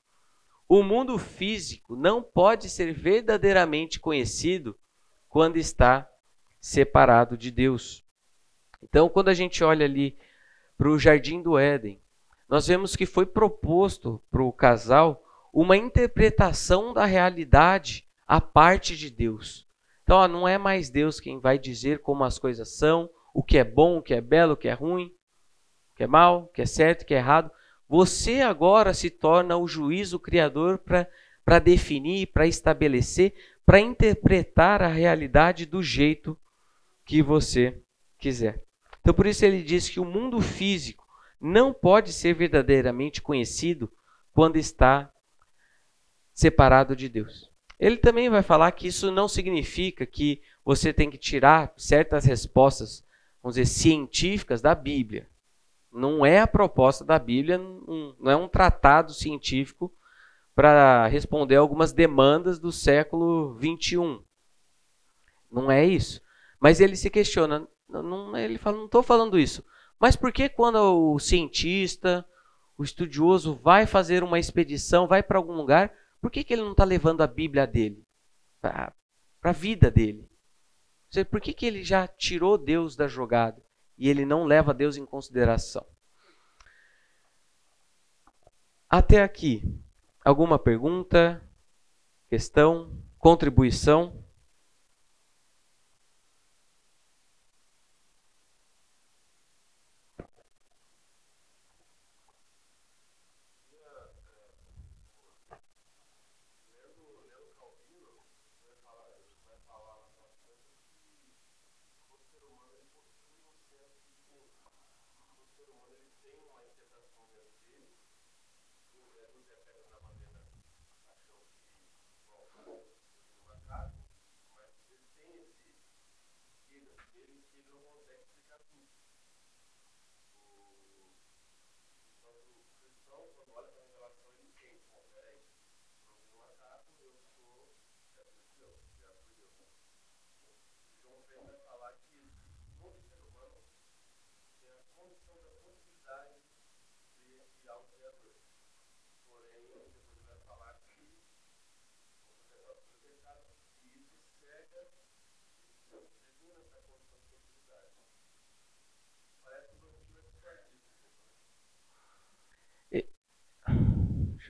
[0.74, 4.74] O mundo físico não pode ser verdadeiramente conhecido
[5.28, 6.08] quando está
[6.62, 8.02] separado de Deus.
[8.82, 10.16] Então, quando a gente olha ali
[10.78, 12.00] para o jardim do Éden,
[12.48, 19.10] nós vemos que foi proposto para o casal uma interpretação da realidade à parte de
[19.10, 19.68] Deus.
[20.02, 23.58] Então, ó, não é mais Deus quem vai dizer como as coisas são, o que
[23.58, 25.14] é bom, o que é belo, o que é ruim,
[25.92, 27.50] o que é mal, o que é certo, o que é errado.
[27.92, 33.34] Você agora se torna o juiz, o criador, para definir, para estabelecer,
[33.66, 36.34] para interpretar a realidade do jeito
[37.04, 37.82] que você
[38.16, 38.64] quiser.
[39.02, 41.06] Então, por isso ele diz que o mundo físico
[41.38, 43.92] não pode ser verdadeiramente conhecido
[44.32, 45.12] quando está
[46.32, 47.50] separado de Deus.
[47.78, 53.04] Ele também vai falar que isso não significa que você tem que tirar certas respostas,
[53.42, 55.28] vamos dizer, científicas da Bíblia.
[55.92, 59.92] Não é a proposta da Bíblia, não é um tratado científico
[60.54, 64.24] para responder algumas demandas do século 21.
[65.50, 66.20] Não é isso.
[66.58, 69.62] Mas ele se questiona, não, ele fala, não estou falando isso.
[70.00, 72.24] Mas por que quando o cientista,
[72.78, 76.72] o estudioso vai fazer uma expedição, vai para algum lugar, por que, que ele não
[76.72, 78.02] está levando a Bíblia dele
[78.60, 78.94] para
[79.42, 80.26] a vida dele?
[81.30, 83.62] Por que, que ele já tirou Deus da jogada
[83.96, 85.86] e ele não leva Deus em consideração?
[88.88, 89.62] Até aqui,
[90.24, 91.42] alguma pergunta,
[92.28, 94.21] questão, contribuição?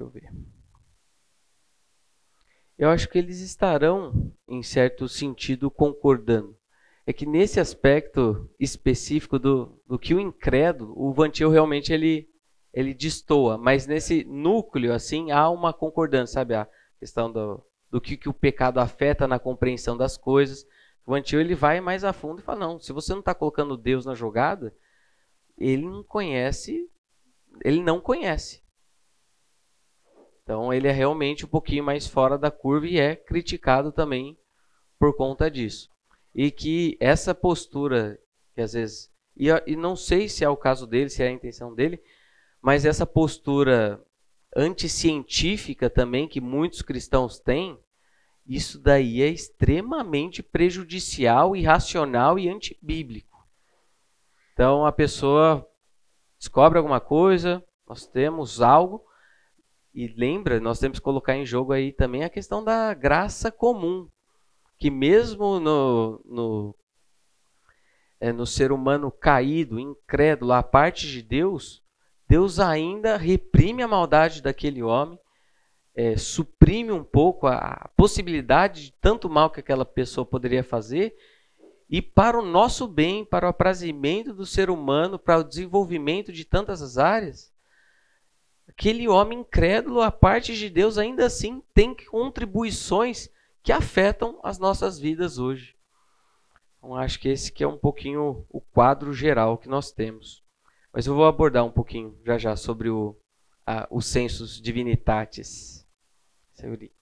[0.02, 0.30] Deixa eu ver.
[2.78, 6.56] Eu acho que eles estarão, em certo sentido, concordando.
[7.06, 12.28] É que nesse aspecto específico do, do que o incrédulo, o Vantil realmente ele,
[12.72, 16.54] ele destoa, mas nesse núcleo assim há uma concordância, sabe?
[16.54, 20.64] A questão do, do que, que o pecado afeta na compreensão das coisas.
[21.04, 23.76] O Vantil ele vai mais a fundo e fala: não, se você não está colocando
[23.76, 24.74] Deus na jogada,
[25.58, 26.88] ele não conhece,
[27.64, 28.61] ele não conhece.
[30.42, 34.36] Então ele é realmente um pouquinho mais fora da curva e é criticado também
[34.98, 35.88] por conta disso.
[36.34, 38.18] E que essa postura,
[38.54, 39.10] que às vezes.
[39.36, 42.02] E, e não sei se é o caso dele, se é a intenção dele,
[42.60, 44.02] mas essa postura
[44.54, 47.78] anticientífica também que muitos cristãos têm,
[48.46, 53.46] isso daí é extremamente prejudicial, irracional e antibíblico.
[54.52, 55.66] Então a pessoa
[56.38, 59.04] descobre alguma coisa, nós temos algo,
[59.94, 64.08] e lembra, nós temos que colocar em jogo aí também a questão da graça comum,
[64.78, 66.74] que mesmo no, no,
[68.18, 71.82] é, no ser humano caído, incrédulo, a parte de Deus,
[72.26, 75.18] Deus ainda reprime a maldade daquele homem,
[75.94, 81.14] é, suprime um pouco a, possibilidade de tanto mal que aquela pessoa poderia fazer,
[81.90, 86.46] e para o nosso bem, para o aprazimento do ser humano, para o desenvolvimento de
[86.46, 87.51] tantas áreas,
[88.68, 93.28] aquele homem incrédulo, a parte de Deus, ainda assim tem contribuições
[93.62, 95.76] que afetam as nossas vidas hoje.
[96.78, 100.42] Então, acho que esse que é um pouquinho o quadro geral que nós temos.
[100.92, 103.16] Mas eu vou abordar um pouquinho já já sobre o,
[103.66, 105.86] a, os sensus divinitatis.
[106.52, 107.01] Senhorita.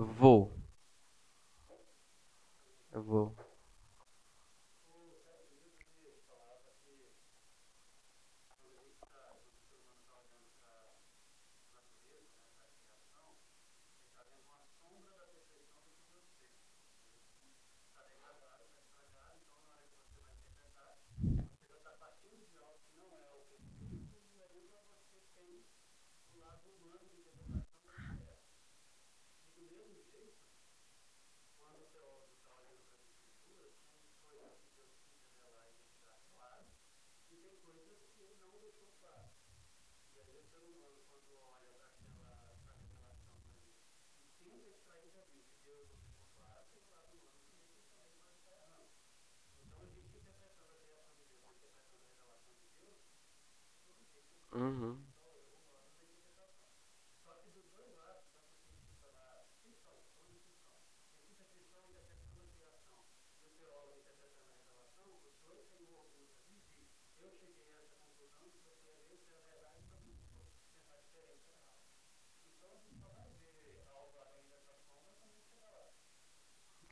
[0.00, 0.50] Vou.
[2.92, 3.39] Eu vou.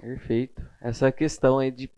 [0.09, 0.63] Perfeito.
[0.81, 1.91] Essa questão aí de,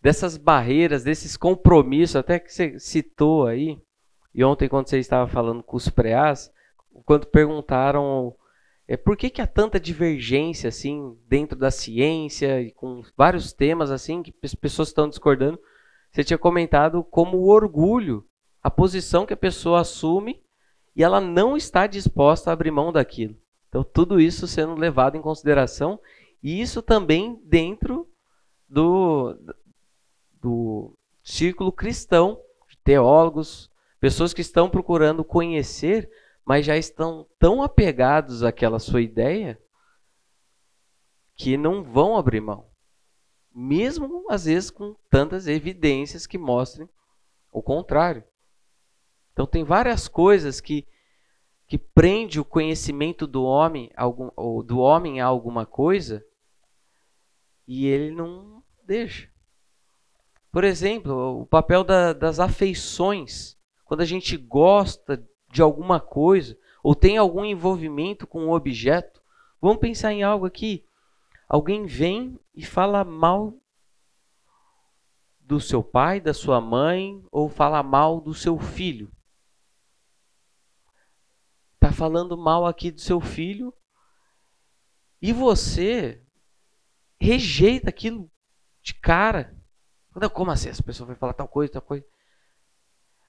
[0.00, 3.76] dessas barreiras, desses compromissos, até que você citou aí,
[4.32, 6.52] e ontem quando você estava falando com os preás,
[7.04, 8.32] quando perguntaram
[8.86, 13.90] é, por que, que há tanta divergência assim dentro da ciência e com vários temas
[13.90, 15.58] assim que as pessoas estão discordando,
[16.12, 18.24] você tinha comentado como o orgulho,
[18.62, 20.40] a posição que a pessoa assume
[20.94, 23.36] e ela não está disposta a abrir mão daquilo.
[23.68, 25.98] Então tudo isso sendo levado em consideração
[26.42, 28.08] e isso também dentro
[28.68, 29.36] do,
[30.40, 32.40] do círculo cristão,
[32.82, 36.10] teólogos, pessoas que estão procurando conhecer,
[36.44, 39.60] mas já estão tão apegados àquela sua ideia
[41.36, 42.68] que não vão abrir mão.
[43.54, 46.88] Mesmo às vezes com tantas evidências que mostrem
[47.52, 48.24] o contrário.
[49.32, 50.86] Então tem várias coisas que
[51.66, 56.20] que prende o conhecimento do homem, algum, ou do homem a alguma coisa
[57.70, 59.30] e ele não deixa.
[60.50, 63.56] Por exemplo, o papel da, das afeições.
[63.84, 69.22] Quando a gente gosta de alguma coisa ou tem algum envolvimento com o objeto,
[69.60, 70.84] vamos pensar em algo aqui.
[71.48, 73.54] Alguém vem e fala mal
[75.38, 79.12] do seu pai, da sua mãe, ou fala mal do seu filho.
[81.76, 83.72] Está falando mal aqui do seu filho
[85.22, 86.20] e você
[87.20, 88.30] rejeita aquilo
[88.82, 89.54] de cara.
[90.32, 90.70] Como assim?
[90.70, 92.04] Essa pessoa vai falar tal coisa, tal coisa.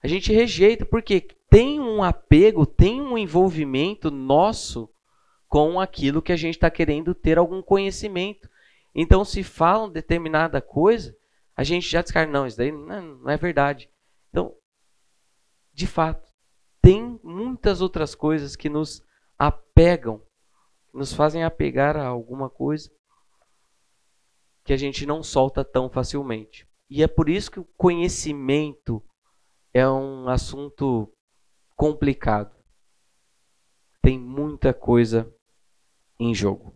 [0.01, 4.89] A gente rejeita porque tem um apego, tem um envolvimento nosso
[5.47, 8.49] com aquilo que a gente está querendo ter algum conhecimento.
[8.95, 11.15] Então, se falam determinada coisa,
[11.56, 13.89] a gente já descarta, não, isso daí não é verdade.
[14.30, 14.56] Então,
[15.73, 16.32] de fato,
[16.82, 19.04] tem muitas outras coisas que nos
[19.38, 20.23] apegam,
[20.93, 22.89] nos fazem apegar a alguma coisa
[24.63, 26.67] que a gente não solta tão facilmente.
[26.89, 29.04] E é por isso que o conhecimento
[29.74, 31.12] é um assunto
[31.76, 32.54] complicado.
[34.02, 35.32] Tem muita coisa
[36.19, 36.76] em jogo.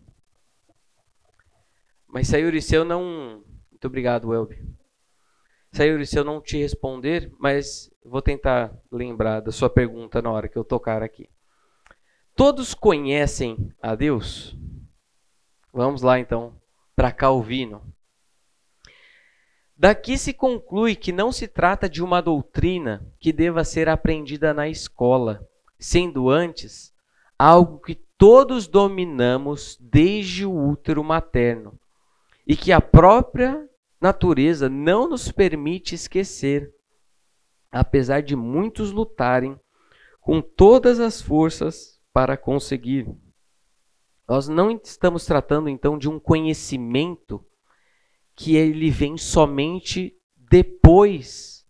[2.08, 3.43] Mas Sayuri, se eu não.
[3.69, 4.63] Muito obrigado, Welby.
[5.74, 10.48] Sayuri, se eu não te responder, mas vou tentar lembrar da sua pergunta na hora
[10.48, 11.30] que eu tocar aqui.
[12.34, 14.58] Todos conhecem a Deus?
[15.74, 16.56] Vamos lá então
[16.95, 17.81] para Calvino.
[19.77, 24.69] Daqui se conclui que não se trata de uma doutrina que deva ser aprendida na
[24.69, 25.45] escola,
[25.77, 26.93] sendo antes
[27.38, 31.77] algo que todos dominamos desde o útero materno
[32.47, 33.67] e que a própria
[33.99, 36.73] natureza não nos permite esquecer,
[37.69, 39.60] apesar de muitos lutarem
[40.21, 43.08] com todas as forças para conseguir.
[44.27, 47.45] Nós não estamos tratando então de um conhecimento
[48.35, 51.65] que ele vem somente depois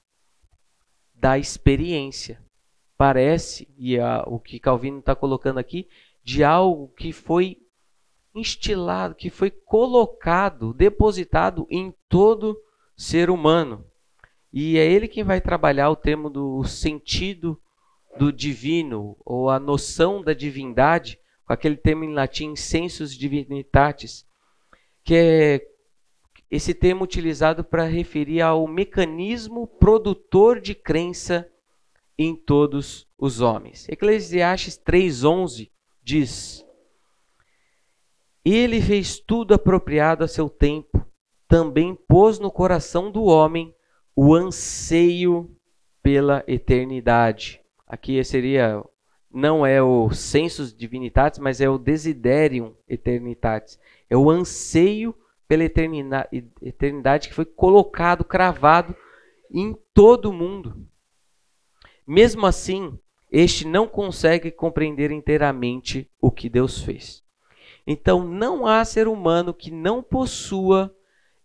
[1.13, 2.41] da experiência.
[2.97, 5.87] Parece, e a, o que Calvino está colocando aqui,
[6.23, 7.57] de algo que foi
[8.33, 12.57] instilado, que foi colocado, depositado em todo
[12.95, 13.85] ser humano.
[14.51, 17.59] E é ele quem vai trabalhar o termo do sentido
[18.17, 24.25] do divino, ou a noção da divindade, com aquele termo em latim sensus divinitatis,
[25.03, 25.75] que é
[26.49, 31.49] esse termo utilizado para referir ao mecanismo produtor de crença
[32.17, 33.87] em todos os homens.
[33.89, 35.69] Eclesiastes 3:11
[36.03, 36.65] diz:
[38.43, 41.05] Ele fez tudo apropriado a seu tempo,
[41.47, 43.73] também pôs no coração do homem
[44.15, 45.55] o anseio
[46.01, 47.61] pela eternidade.
[47.85, 48.83] Aqui seria
[49.35, 53.77] não é o sensus divinitatis, mas é o desiderium eternitatis.
[54.09, 55.13] É o anseio
[55.45, 58.95] pela eternidade que foi colocado, cravado
[59.51, 60.87] em todo o mundo.
[62.07, 62.97] Mesmo assim,
[63.29, 67.21] este não consegue compreender inteiramente o que Deus fez.
[67.85, 70.95] Então, não há ser humano que não possua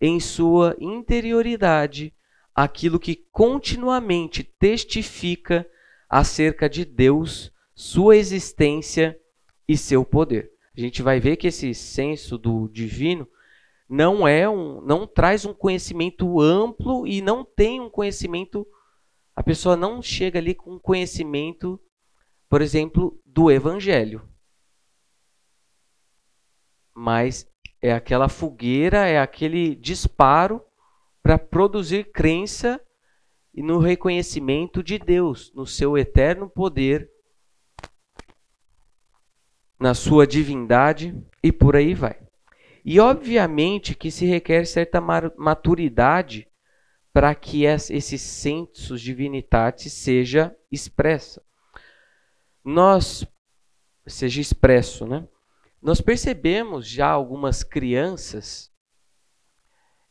[0.01, 2.15] em sua interioridade
[2.55, 5.69] aquilo que continuamente testifica
[6.09, 9.19] acerca de Deus sua existência
[9.67, 10.53] e seu poder.
[10.77, 13.27] A gente vai ver que esse senso do divino
[13.89, 18.67] não é um, não traz um conhecimento amplo e não tem um conhecimento
[19.35, 21.81] a pessoa não chega ali com conhecimento,
[22.51, 24.29] por exemplo, do evangelho.
[26.95, 27.51] Mas
[27.81, 30.63] é aquela fogueira, é aquele disparo
[31.23, 32.79] para produzir crença
[33.55, 37.11] e no reconhecimento de Deus, no seu eterno poder
[39.81, 42.21] na sua divindade e por aí vai.
[42.85, 46.47] E obviamente que se requer certa maturidade
[47.13, 51.43] para que esse sensus divinitatis seja expressa.
[52.63, 53.27] Nós
[54.07, 55.27] seja expresso, né?
[55.83, 58.71] Nós percebemos já algumas crianças,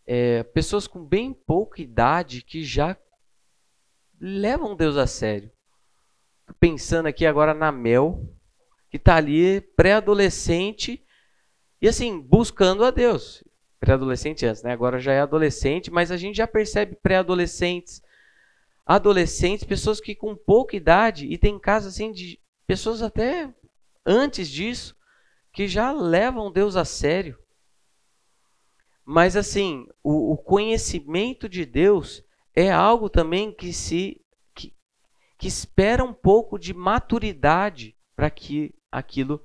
[0.06, 2.98] é, pessoas com bem pouca idade que já
[4.20, 5.52] levam Deus a sério.
[6.60, 8.28] Pensando aqui agora na Mel,
[8.90, 11.04] que está ali pré-adolescente
[11.82, 13.44] e assim buscando a Deus.
[13.80, 14.72] Pré-adolescente antes, né?
[14.72, 18.02] Agora já é adolescente, mas a gente já percebe pré-adolescentes,
[18.86, 23.54] adolescentes, pessoas que com pouca idade e tem casos assim de pessoas até
[24.06, 24.96] antes disso
[25.54, 27.38] que já levam Deus a sério.
[29.06, 32.24] Mas assim, o, o conhecimento de Deus
[32.56, 34.22] é algo também que se
[34.54, 34.74] que,
[35.38, 39.42] que espera um pouco de maturidade para que aquilo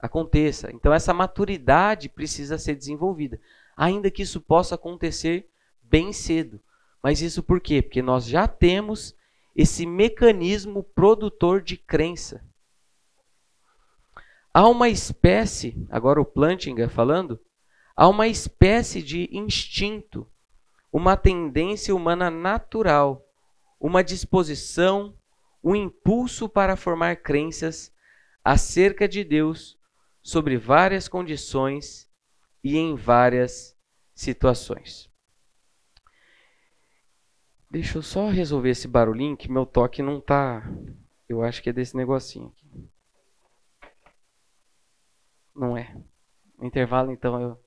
[0.00, 0.70] aconteça.
[0.72, 3.40] Então essa maturidade precisa ser desenvolvida,
[3.76, 5.48] ainda que isso possa acontecer
[5.82, 6.60] bem cedo.
[7.02, 7.82] Mas isso por quê?
[7.82, 9.14] Porque nós já temos
[9.54, 12.44] esse mecanismo produtor de crença.
[14.52, 17.40] Há uma espécie, agora o Plantinga falando,
[17.96, 20.28] há uma espécie de instinto,
[20.92, 23.24] uma tendência humana natural,
[23.80, 25.14] uma disposição,
[25.62, 27.92] um impulso para formar crenças
[28.44, 29.78] acerca de Deus
[30.22, 32.08] sobre várias condições
[32.62, 33.74] e em várias
[34.14, 35.10] situações.
[37.70, 40.62] Deixa eu só resolver esse barulhinho que meu toque não tá.
[41.28, 42.88] Eu acho que é desse negocinho aqui.
[45.56, 45.96] Não é.
[46.60, 47.60] Intervalo, então eu.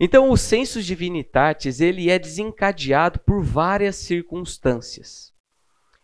[0.00, 5.32] Então, o sensus divinitatis ele é desencadeado por várias circunstâncias.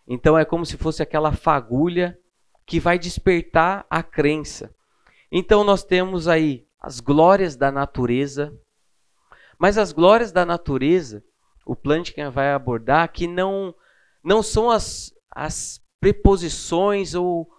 [0.06, 2.16] Então, é como se fosse aquela fagulha
[2.70, 4.72] que vai despertar a crença.
[5.32, 8.56] Então nós temos aí as glórias da natureza,
[9.58, 11.20] mas as glórias da natureza,
[11.66, 13.74] o Plantkin vai abordar que não
[14.22, 17.50] não são as, as preposições ou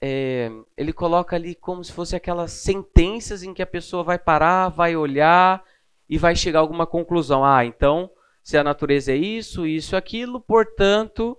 [0.00, 4.68] é, ele coloca ali como se fosse aquelas sentenças em que a pessoa vai parar,
[4.68, 5.62] vai olhar
[6.08, 7.44] e vai chegar a alguma conclusão.
[7.44, 8.10] Ah, então,
[8.42, 11.38] se a natureza é isso, isso, aquilo, portanto,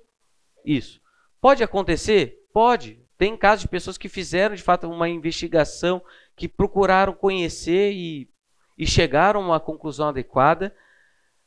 [0.63, 1.01] isso.
[1.41, 2.38] Pode acontecer?
[2.53, 2.99] Pode.
[3.17, 6.01] Tem casos de pessoas que fizeram de fato uma investigação,
[6.35, 8.29] que procuraram conhecer e,
[8.77, 10.73] e chegaram a uma conclusão adequada,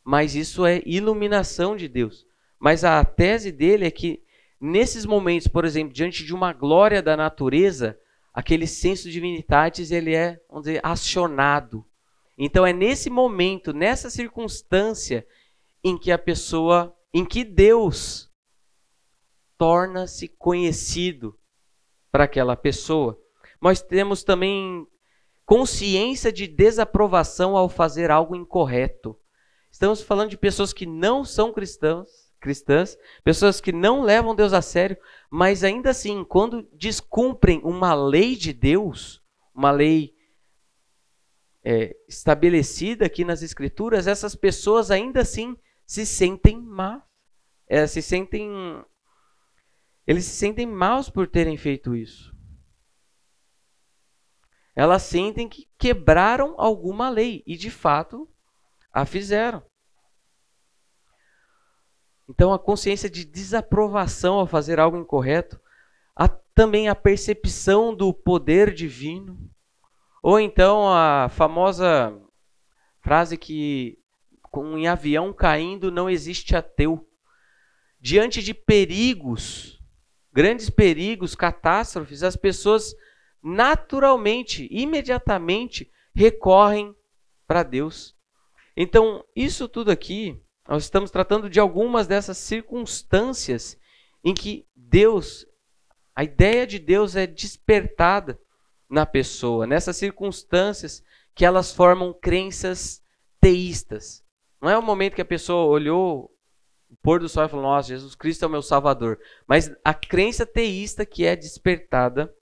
[0.05, 2.27] mas isso é iluminação de Deus.
[2.59, 4.23] Mas a tese dele é que
[4.61, 7.99] nesses momentos, por exemplo, diante de uma glória da natureza,
[8.33, 11.85] aquele senso de divinitatis ele é, vamos dizer, acionado.
[12.39, 15.27] Então é nesse momento, nessa circunstância
[15.83, 18.32] em que a pessoa, em que Deus
[19.63, 21.39] torna-se conhecido
[22.11, 23.17] para aquela pessoa.
[23.61, 24.85] Nós temos também
[25.47, 29.17] consciência de desaprovação ao fazer algo incorreto.
[29.71, 32.09] Estamos falando de pessoas que não são cristãs,
[32.41, 34.97] cristãs, pessoas que não levam Deus a sério,
[35.31, 39.23] mas ainda assim, quando descumprem uma lei de Deus,
[39.55, 40.13] uma lei
[41.63, 45.57] é, estabelecida aqui nas Escrituras, essas pessoas ainda assim
[45.87, 47.01] se sentem má,
[47.69, 48.51] é, se sentem
[50.07, 52.33] eles se sentem maus por terem feito isso.
[54.75, 58.29] Elas sentem que quebraram alguma lei e de fato
[58.93, 59.63] a fizeram.
[62.29, 65.61] Então a consciência de desaprovação ao fazer algo incorreto,
[66.17, 69.39] há também a percepção do poder divino,
[70.23, 72.19] ou então a famosa
[73.01, 73.99] frase que
[74.43, 77.07] com um avião caindo não existe ateu.
[78.01, 79.82] Diante de perigos,
[80.33, 82.95] grandes perigos, catástrofes, as pessoas
[83.43, 86.95] naturalmente, imediatamente recorrem
[87.47, 88.17] para Deus.
[88.77, 93.77] Então, isso tudo aqui, nós estamos tratando de algumas dessas circunstâncias
[94.25, 95.47] em que Deus,
[96.15, 98.39] a ideia de Deus é despertada
[98.89, 101.03] na pessoa, nessas circunstâncias
[101.35, 103.03] que elas formam crenças
[103.41, 104.23] teístas.
[104.61, 106.32] Não é o momento que a pessoa olhou
[107.03, 109.19] pôr do sol e falou: Nossa, Jesus Cristo é o meu Salvador.
[109.47, 112.35] Mas a crença teísta que é despertada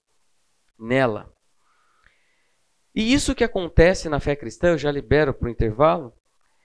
[0.79, 1.33] nela.
[2.95, 6.13] E isso que acontece na fé cristã, eu já libero para o intervalo,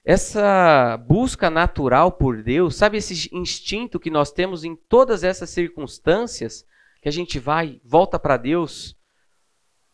[0.04, 6.64] essa busca natural por Deus, sabe esse instinto que nós temos em todas essas circunstâncias,
[7.02, 8.96] que a gente vai, volta para Deus,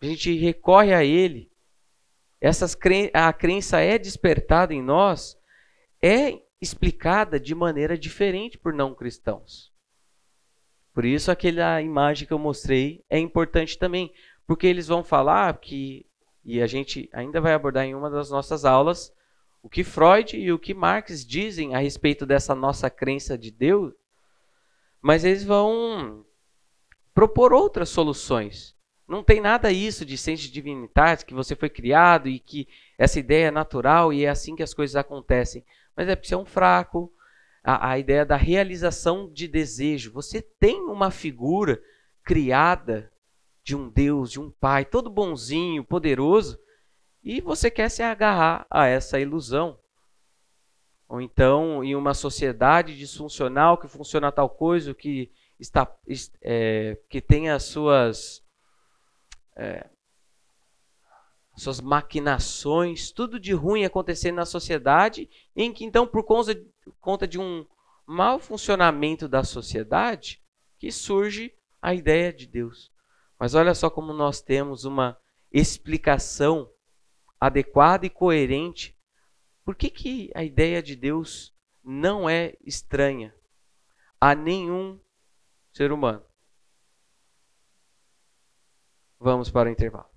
[0.00, 1.50] a gente recorre a Ele,
[2.40, 2.76] essas
[3.14, 5.36] a crença é despertada em nós,
[6.02, 9.72] é explicada de maneira diferente por não cristãos.
[10.94, 14.12] Por isso aquela imagem que eu mostrei é importante também,
[14.46, 16.06] porque eles vão falar que
[16.44, 19.12] E a gente ainda vai abordar em uma das nossas aulas
[19.62, 23.94] o que Freud e o que Marx dizem a respeito dessa nossa crença de Deus,
[25.00, 26.26] mas eles vão
[27.14, 28.74] propor outras soluções.
[29.06, 32.66] Não tem nada isso de ciência divinitas, que você foi criado e que
[32.98, 35.64] essa ideia é natural e é assim que as coisas acontecem.
[35.96, 37.12] Mas é porque você é um fraco.
[37.64, 40.12] A, a ideia da realização de desejo.
[40.12, 41.80] Você tem uma figura
[42.24, 43.12] criada
[43.62, 46.58] de um Deus, de um Pai, todo bonzinho, poderoso,
[47.22, 49.78] e você quer se agarrar a essa ilusão.
[51.08, 55.30] Ou então, em uma sociedade disfuncional que funciona tal coisa, que,
[55.60, 55.86] está,
[56.40, 58.42] é, que tem as suas,
[59.54, 59.88] é,
[61.56, 67.66] suas maquinações, tudo de ruim acontecendo na sociedade, em que então, por conta, de um
[68.06, 70.42] mau funcionamento da sociedade,
[70.78, 72.90] que surge a ideia de Deus.
[73.38, 75.18] Mas olha só como nós temos uma
[75.50, 76.70] explicação
[77.38, 78.96] adequada e coerente.
[79.64, 83.34] Por que, que a ideia de Deus não é estranha
[84.20, 84.98] a nenhum
[85.72, 86.24] ser humano?
[89.18, 90.11] Vamos para o intervalo.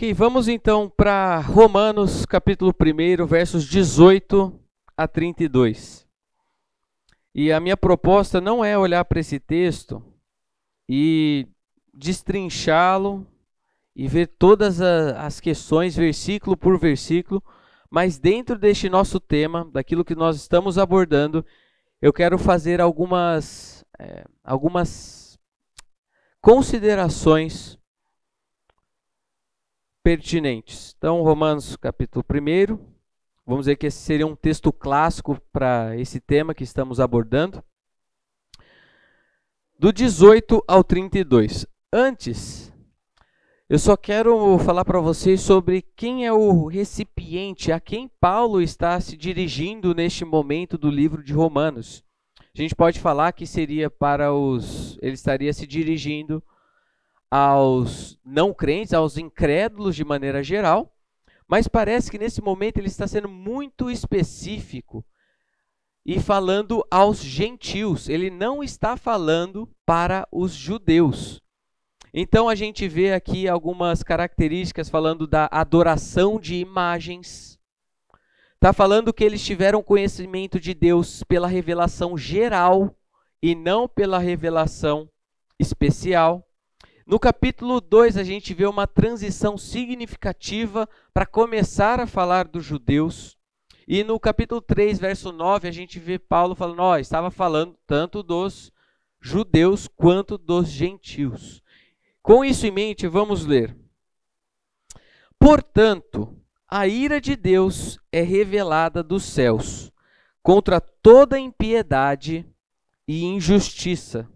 [0.00, 4.58] Ok, vamos então para Romanos capítulo 1, versos 18
[4.96, 6.08] a 32.
[7.34, 10.02] E a minha proposta não é olhar para esse texto
[10.88, 11.46] e
[11.92, 13.26] destrinchá-lo
[13.94, 17.44] e ver todas as questões, versículo por versículo,
[17.90, 21.44] mas dentro deste nosso tema, daquilo que nós estamos abordando,
[22.00, 25.38] eu quero fazer algumas, é, algumas
[26.40, 27.78] considerações
[30.02, 30.94] pertinentes.
[30.96, 32.78] Então, Romanos capítulo 1,
[33.46, 37.62] vamos dizer que esse seria um texto clássico para esse tema que estamos abordando.
[39.78, 41.66] Do 18 ao 32.
[41.92, 42.72] Antes,
[43.68, 49.00] eu só quero falar para vocês sobre quem é o recipiente, a quem Paulo está
[49.00, 52.04] se dirigindo neste momento do livro de Romanos.
[52.54, 54.98] A gente pode falar que seria para os.
[55.00, 56.42] Ele estaria se dirigindo
[57.30, 60.92] aos não crentes, aos incrédulos de maneira geral,
[61.46, 65.04] mas parece que nesse momento ele está sendo muito específico
[66.04, 68.08] e falando aos gentios.
[68.08, 71.40] Ele não está falando para os judeus.
[72.12, 77.58] Então a gente vê aqui algumas características falando da adoração de imagens.
[78.54, 82.94] Está falando que eles tiveram conhecimento de Deus pela revelação geral
[83.42, 85.08] e não pela revelação
[85.58, 86.46] especial.
[87.10, 93.36] No capítulo 2, a gente vê uma transição significativa para começar a falar dos judeus.
[93.84, 98.22] E no capítulo 3, verso 9, a gente vê Paulo falando: oh, estava falando tanto
[98.22, 98.70] dos
[99.20, 101.60] judeus quanto dos gentios.
[102.22, 103.76] Com isso em mente, vamos ler.
[105.36, 109.90] Portanto, a ira de Deus é revelada dos céus
[110.44, 112.46] contra toda impiedade
[113.04, 114.30] e injustiça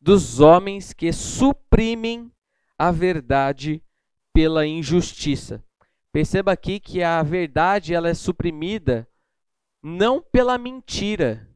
[0.00, 2.30] dos homens que suprimem
[2.78, 3.82] a verdade
[4.32, 5.64] pela injustiça.
[6.12, 9.08] Perceba aqui que a verdade ela é suprimida
[9.82, 11.48] não pela mentira.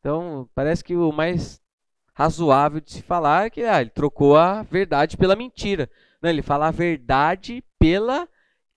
[0.00, 1.62] Então, parece que o mais
[2.14, 5.90] razoável de se falar que ah, ele trocou a verdade pela mentira.
[6.20, 8.28] Não, ele fala a verdade pela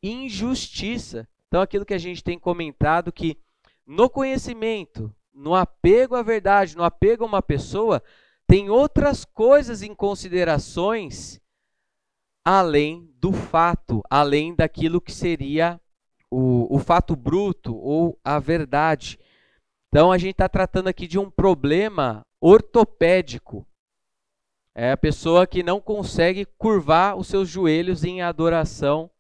[0.02, 1.28] injustiça.
[1.48, 3.38] Então, aquilo que a gente tem comentado que
[3.86, 8.02] no conhecimento, no apego à verdade, no apego a uma pessoa,
[8.48, 11.40] tem outras coisas em considerações
[12.44, 15.80] além do fato, além daquilo que seria
[16.32, 19.20] o, o fato bruto ou a verdade.
[19.90, 23.68] Então, a gente está tratando aqui de um problema ortopédico.
[24.74, 29.12] É a pessoa que não consegue curvar os seus joelhos em adoração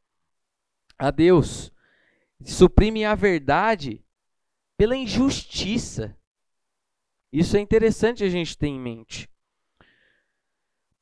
[0.97, 1.71] a Deus.
[2.45, 4.01] Suprime a verdade
[4.77, 6.16] pela injustiça.
[7.31, 9.29] Isso é interessante a gente ter em mente.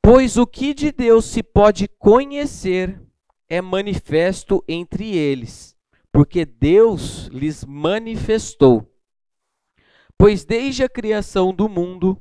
[0.02, 3.00] Pois o que de Deus se pode conhecer
[3.48, 5.76] é manifesto entre eles,
[6.12, 8.88] porque Deus lhes manifestou.
[10.18, 12.20] Pois desde a criação do mundo,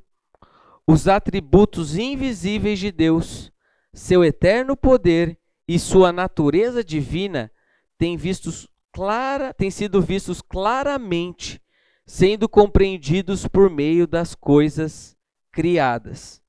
[0.88, 3.52] os atributos invisíveis de Deus,
[3.94, 7.52] seu eterno poder e sua natureza divina
[7.98, 11.62] têm, vistos clara, têm sido vistos claramente,
[12.06, 15.18] sendo compreendidos por meio das coisas
[15.52, 16.42] criadas,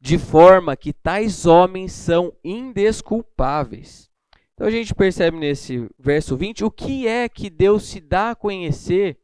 [0.00, 4.10] de forma que tais homens são indesculpáveis.
[4.54, 8.36] Então a gente percebe nesse verso 20 o que é que Deus se dá a
[8.36, 9.18] conhecer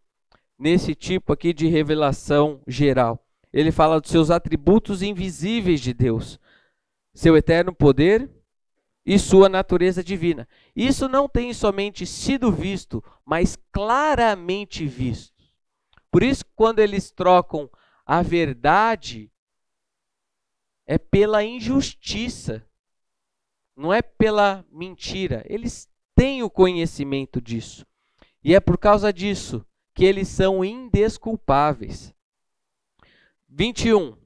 [0.58, 3.24] nesse tipo aqui de revelação geral.
[3.52, 6.38] Ele fala dos seus atributos invisíveis de Deus,
[7.12, 8.30] seu eterno poder,
[9.04, 10.46] e sua natureza divina.
[10.74, 15.39] Isso não tem somente sido visto, mas claramente visto.
[16.10, 17.70] Por isso, quando eles trocam
[18.04, 19.30] a verdade,
[20.86, 22.66] é pela injustiça,
[23.76, 25.44] não é pela mentira.
[25.48, 27.86] Eles têm o conhecimento disso.
[28.42, 32.14] E é por causa disso que eles são indesculpáveis.
[33.48, 34.16] 21.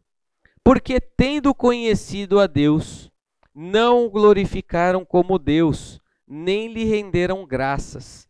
[0.63, 3.11] Porque tendo conhecido a Deus,
[3.55, 8.24] não o glorificaram como Deus, nem lhe renderam graças,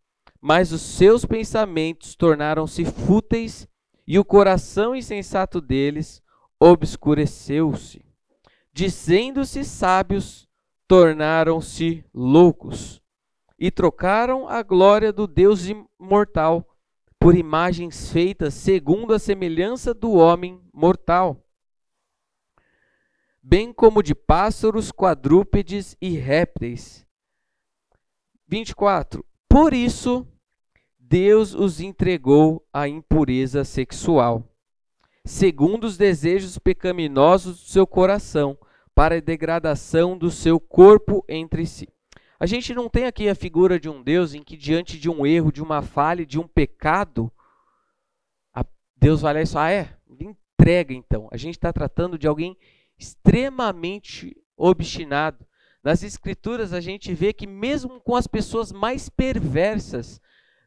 [0.45, 3.67] mas os seus pensamentos tornaram-se fúteis
[4.07, 6.23] e o coração insensato deles
[6.61, 8.05] obscureceu-se.
[8.71, 10.47] Dizendo-se sábios,
[10.87, 13.01] tornaram-se loucos
[13.59, 16.69] e trocaram a glória do Deus imortal
[17.19, 21.41] por imagens feitas segundo a semelhança do homem mortal
[23.47, 27.07] bem como de pássaros, quadrúpedes e répteis.
[28.49, 29.25] 24.
[29.47, 30.27] Por isso,
[31.15, 34.43] Deus os entregou à impureza sexual,
[35.25, 38.59] segundo os desejos pecaminosos do seu coração,
[38.97, 41.89] para a degradação do seu corpo entre si.
[42.37, 45.25] A gente não tem aqui a figura de um Deus em que, diante de um
[45.25, 47.31] erro, de uma falha, de um pecado,
[48.97, 51.29] Deus vai lá e só, ah, é, entrega então.
[51.31, 52.57] A gente está tratando de alguém
[52.99, 55.47] extremamente obstinado.
[55.81, 60.21] Nas Escrituras a gente vê que, mesmo com as pessoas mais perversas,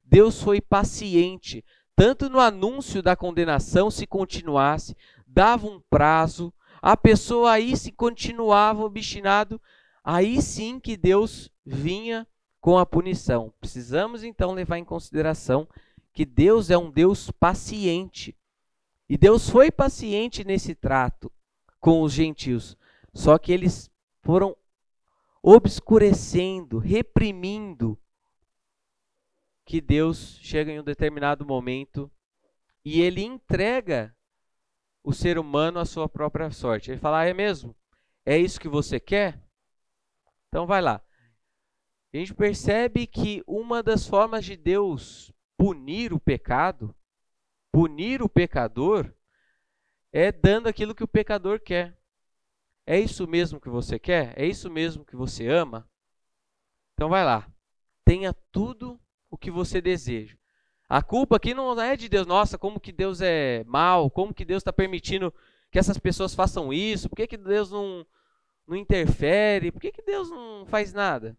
[0.10, 1.64] Deus foi paciente,
[1.96, 4.96] tanto no anúncio da condenação, se continuasse,
[5.28, 9.60] dava um prazo, a pessoa aí se continuava obstinado,
[10.04, 12.26] aí sim que Deus vinha
[12.62, 13.54] com a punição.
[13.60, 15.68] Precisamos então levar em consideração
[16.14, 18.36] que Deus é um Deus paciente.
[19.10, 21.32] E Deus foi paciente nesse trato
[21.80, 22.78] com os gentios.
[23.14, 23.90] Só que eles
[24.22, 24.56] foram
[25.44, 27.98] obscurecendo, reprimindo
[29.68, 32.10] que Deus chega em um determinado momento
[32.86, 34.16] e ele entrega
[35.04, 36.90] o ser humano à sua própria sorte.
[36.90, 37.76] Ele fala: ah, "É mesmo?
[38.26, 39.44] É isso que você quer?
[40.48, 41.04] Então vai lá".
[42.14, 46.96] A gente percebe que uma das formas de Deus punir o pecado,
[47.70, 49.14] punir o pecador,
[50.14, 52.00] é dando aquilo que o pecador quer.
[52.86, 54.34] É isso mesmo que você quer?
[54.40, 55.90] É isso mesmo que você ama?
[56.94, 57.52] Então vai lá.
[58.06, 58.98] Tenha tudo
[59.30, 60.38] o que você deseja.
[60.90, 62.26] A culpa aqui não é de Deus.
[62.26, 64.10] Nossa, como que Deus é mal?
[64.10, 65.34] Como que Deus está permitindo
[65.70, 67.10] que essas pessoas façam isso?
[67.10, 68.06] Por que, que Deus não,
[68.66, 69.72] não interfere?
[69.72, 71.38] Por que, que Deus não faz nada?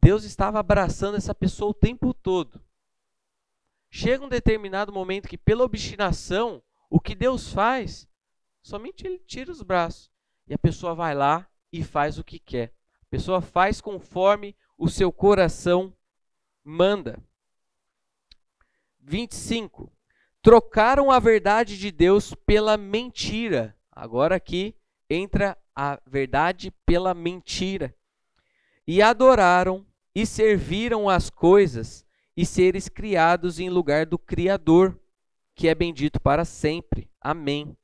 [0.00, 2.62] Deus estava abraçando essa pessoa o tempo todo.
[3.90, 8.06] Chega um determinado momento que, pela obstinação, o que Deus faz,
[8.62, 10.10] somente Ele tira os braços
[10.46, 12.72] e a pessoa vai lá e faz o que quer.
[13.02, 15.95] A pessoa faz conforme o seu coração
[16.66, 17.22] manda.
[19.00, 19.90] 25.
[20.42, 23.76] Trocaram a verdade de Deus pela mentira.
[23.92, 24.74] Agora aqui
[25.08, 27.94] entra a verdade pela mentira.
[28.86, 32.04] E adoraram e serviram as coisas
[32.36, 35.00] e seres criados em lugar do Criador
[35.54, 37.08] que é bendito para sempre.
[37.20, 37.76] Amém.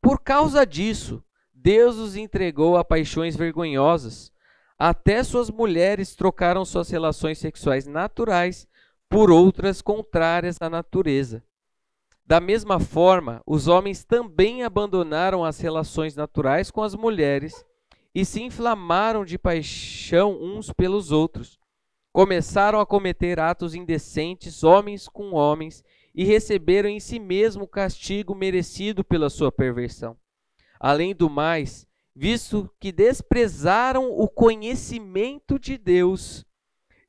[0.00, 4.31] Por causa disso, Deus os entregou a paixões vergonhosas.
[4.84, 8.66] Até suas mulheres trocaram suas relações sexuais naturais
[9.08, 11.40] por outras contrárias à natureza.
[12.26, 17.64] Da mesma forma, os homens também abandonaram as relações naturais com as mulheres
[18.12, 21.60] e se inflamaram de paixão uns pelos outros.
[22.12, 28.34] Começaram a cometer atos indecentes, homens com homens, e receberam em si mesmo o castigo
[28.34, 30.16] merecido pela sua perversão.
[30.80, 36.44] Além do mais, visto que desprezaram o conhecimento de Deus,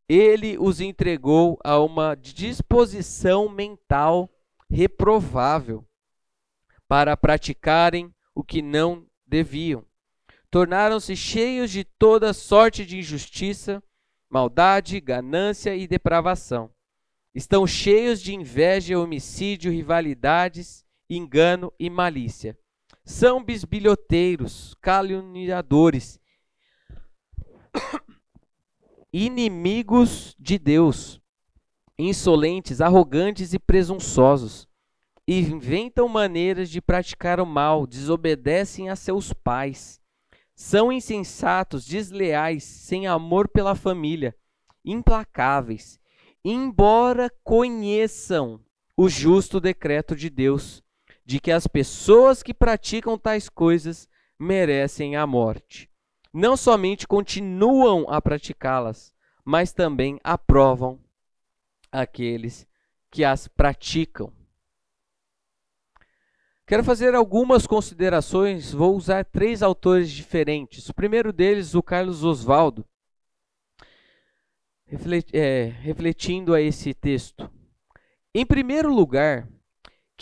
[0.07, 4.29] ele os entregou a uma disposição mental
[4.69, 5.85] reprovável
[6.87, 9.85] para praticarem o que não deviam.
[10.49, 13.81] Tornaram-se cheios de toda sorte de injustiça,
[14.29, 16.69] maldade, ganância e depravação
[17.33, 22.55] Estão cheios de inveja, homicídio, rivalidades, engano e malícia.
[23.05, 26.19] São bisbilhoteiros, caluniadores,
[29.11, 31.21] inimigos de Deus,
[31.97, 34.67] insolentes, arrogantes e presunçosos.
[35.27, 39.99] Inventam maneiras de praticar o mal, desobedecem a seus pais.
[40.55, 44.35] São insensatos, desleais, sem amor pela família,
[44.83, 45.99] implacáveis
[46.43, 48.59] embora conheçam
[48.97, 50.82] o justo decreto de Deus,
[51.25, 54.07] de que as pessoas que praticam tais coisas
[54.37, 55.89] merecem a morte.
[56.33, 59.13] não somente continuam a praticá-las,
[59.45, 60.99] mas também aprovam
[61.91, 62.67] aqueles
[63.11, 64.33] que as praticam.
[66.65, 70.89] Quero fazer algumas considerações, vou usar três autores diferentes.
[70.89, 72.83] O primeiro deles, o Carlos Oswaldo,
[75.31, 77.51] é, refletindo a esse texto.
[78.33, 79.47] Em primeiro lugar,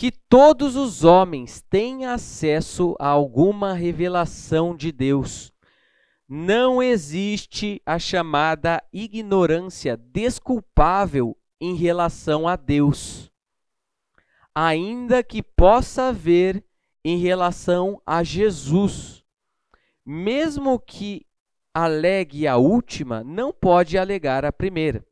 [0.02, 5.52] que todos os homens têm acesso a alguma revelação de Deus.
[6.28, 13.30] Não existe a chamada ignorância desculpável em relação a Deus,
[14.52, 16.64] ainda que possa haver
[17.04, 19.24] em relação a Jesus.
[20.04, 21.24] Mesmo que
[21.72, 25.06] alegue a última, não pode alegar a primeira.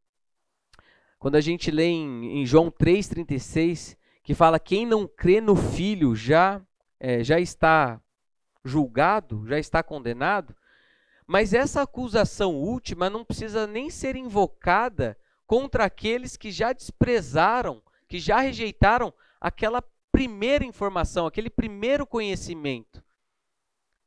[1.17, 4.00] Quando a gente lê em, em João 3,36,
[4.31, 6.63] que fala quem não crê no Filho já,
[7.01, 8.01] é, já está
[8.65, 10.55] julgado, já está condenado,
[11.27, 15.19] mas essa acusação última não precisa nem ser invocada
[15.49, 23.03] contra aqueles que já desprezaram, que já rejeitaram aquela primeira informação, aquele primeiro conhecimento.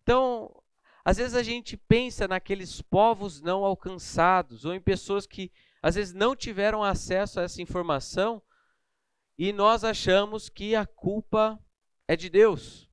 [0.03, 0.55] Então,
[1.03, 5.51] às vezes a gente pensa naqueles povos não alcançados, ou em pessoas que
[5.81, 8.41] às vezes não tiveram acesso a essa informação,
[9.37, 11.59] e nós achamos que a culpa
[12.07, 12.89] é de Deus.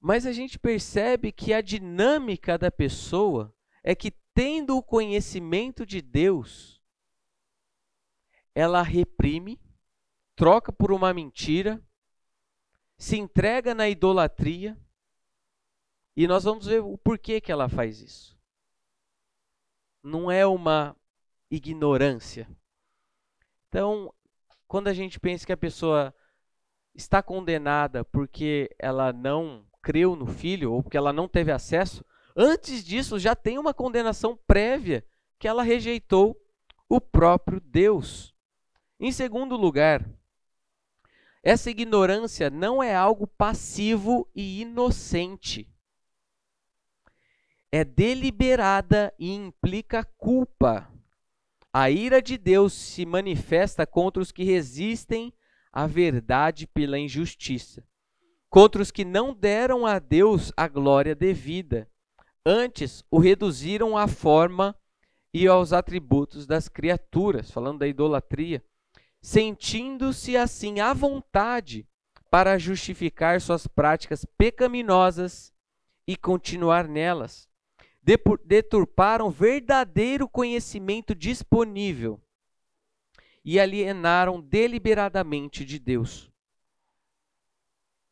[0.00, 6.00] Mas a gente percebe que a dinâmica da pessoa é que, tendo o conhecimento de
[6.00, 6.82] Deus,
[8.54, 9.60] ela reprime,
[10.34, 11.82] troca por uma mentira,
[12.96, 14.78] se entrega na idolatria,
[16.16, 18.38] e nós vamos ver o porquê que ela faz isso.
[20.02, 20.96] Não é uma
[21.50, 22.48] ignorância.
[23.68, 24.12] Então,
[24.68, 26.14] quando a gente pensa que a pessoa
[26.94, 32.04] está condenada porque ela não creu no filho ou porque ela não teve acesso,
[32.36, 35.04] Antes disso, já tem uma condenação prévia
[35.38, 36.36] que ela rejeitou
[36.88, 38.34] o próprio Deus.
[38.98, 40.08] Em segundo lugar,
[41.42, 45.68] essa ignorância não é algo passivo e inocente.
[47.72, 50.89] É deliberada e implica culpa.
[51.72, 55.32] A ira de Deus se manifesta contra os que resistem
[55.72, 57.84] à verdade pela injustiça,
[58.48, 61.88] contra os que não deram a Deus a glória devida
[62.44, 64.74] Antes, o reduziram à forma
[65.32, 68.64] e aos atributos das criaturas, falando da idolatria,
[69.20, 71.86] sentindo-se assim à vontade
[72.30, 75.52] para justificar suas práticas pecaminosas
[76.06, 77.48] e continuar nelas.
[78.02, 82.20] Deturparam verdadeiro conhecimento disponível
[83.44, 86.30] e alienaram deliberadamente de Deus.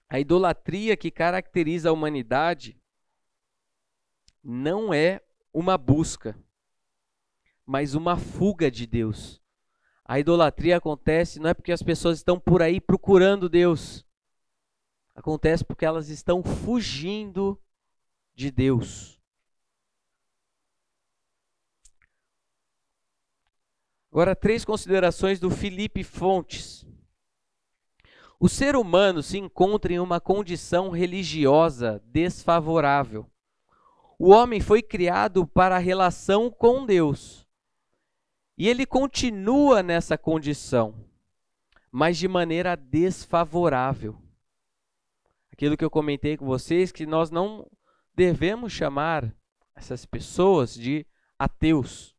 [0.09, 2.80] A idolatria que caracteriza a humanidade
[4.43, 5.20] não é
[5.53, 6.39] uma busca,
[7.66, 9.43] mas uma fuga de Deus.
[10.05, 14.07] A idolatria acontece não é porque as pessoas estão por aí procurando Deus.
[15.14, 17.61] Acontece porque elas estão fugindo
[18.34, 19.18] de Deus.
[24.11, 26.87] Agora, três considerações do Felipe Fontes.
[28.41, 33.29] O ser humano se encontra em uma condição religiosa desfavorável.
[34.19, 37.47] O homem foi criado para a relação com Deus.
[38.57, 40.95] E ele continua nessa condição,
[41.93, 44.21] mas de maneira desfavorável.
[45.53, 47.71] Aquilo que eu comentei com vocês, que nós não
[48.15, 49.33] devemos chamar
[49.75, 51.07] essas pessoas de
[51.39, 52.18] ateus,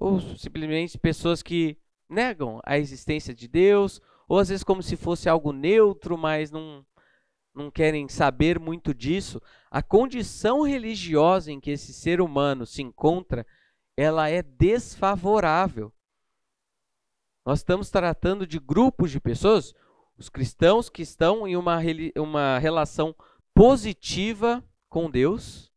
[0.00, 1.76] ou simplesmente pessoas que
[2.08, 6.84] negam a existência de Deus, ou às vezes como se fosse algo neutro, mas não,
[7.54, 13.46] não querem saber muito disso, a condição religiosa em que esse ser humano se encontra,
[13.94, 15.92] ela é desfavorável.
[17.44, 19.74] Nós estamos tratando de grupos de pessoas,
[20.16, 21.78] os cristãos que estão em uma,
[22.16, 23.14] uma relação
[23.54, 25.69] positiva com Deus,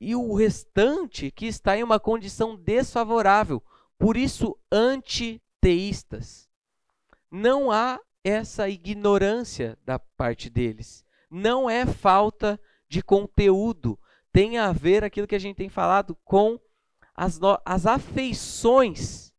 [0.00, 3.62] e o restante que está em uma condição desfavorável,
[3.98, 6.48] por isso antiteístas.
[7.30, 11.04] Não há essa ignorância da parte deles.
[11.30, 13.98] Não é falta de conteúdo.
[14.32, 16.60] Tem a ver aquilo que a gente tem falado com
[17.14, 19.32] as, as afeições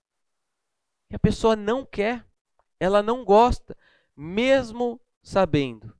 [1.07, 2.25] que a pessoa não quer,
[2.79, 3.77] ela não gosta,
[4.15, 5.95] mesmo sabendo.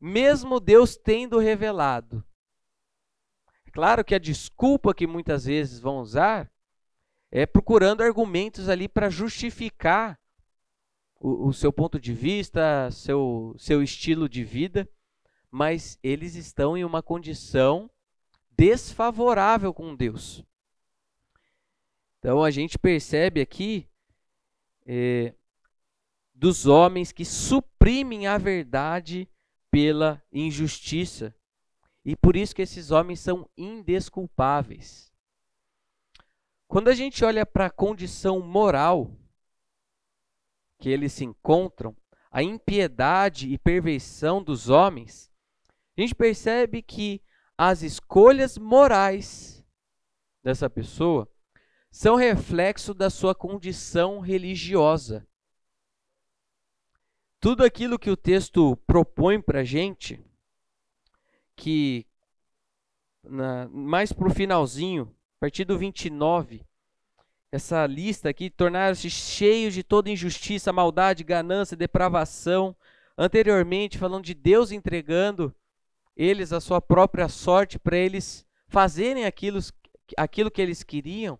[0.00, 2.24] Mesmo Deus tendo revelado.
[3.78, 6.50] Claro que a desculpa que muitas vezes vão usar
[7.30, 10.18] é procurando argumentos ali para justificar
[11.20, 14.90] o, o seu ponto de vista, seu, seu estilo de vida.
[15.48, 17.88] mas eles estão em uma condição
[18.50, 20.44] desfavorável com Deus.
[22.18, 23.88] Então a gente percebe aqui
[24.84, 25.36] é,
[26.34, 29.28] dos homens que suprimem a verdade
[29.70, 31.32] pela injustiça.
[32.04, 35.12] E por isso que esses homens são indesculpáveis.
[36.66, 39.16] Quando a gente olha para a condição moral
[40.78, 41.96] que eles se encontram,
[42.30, 45.32] a impiedade e perversão dos homens,
[45.96, 47.22] a gente percebe que
[47.56, 49.64] as escolhas morais
[50.42, 51.28] dessa pessoa
[51.90, 55.26] são reflexo da sua condição religiosa.
[57.40, 60.22] Tudo aquilo que o texto propõe para a gente,
[61.58, 62.06] que
[63.22, 66.64] na, mais para o finalzinho, a partir do 29,
[67.50, 72.76] essa lista aqui, tornaram-se cheios de toda injustiça, maldade, ganância, depravação.
[73.16, 75.54] Anteriormente, falando de Deus entregando
[76.16, 79.60] eles a sua própria sorte para eles fazerem aquilo,
[80.16, 81.38] aquilo que eles queriam.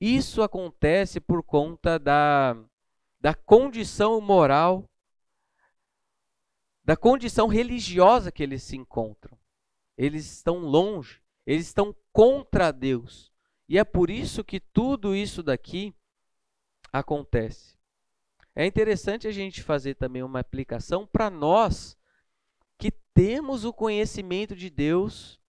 [0.00, 2.56] Isso acontece por conta da,
[3.20, 4.88] da condição moral,
[6.84, 9.37] da condição religiosa que eles se encontram.
[9.98, 13.32] Eles estão longe, eles estão contra Deus.
[13.68, 15.92] E é por isso que tudo isso daqui
[16.92, 17.76] acontece.
[18.54, 21.98] É interessante a gente fazer também uma aplicação para nós
[22.78, 25.40] que temos o conhecimento de Deus,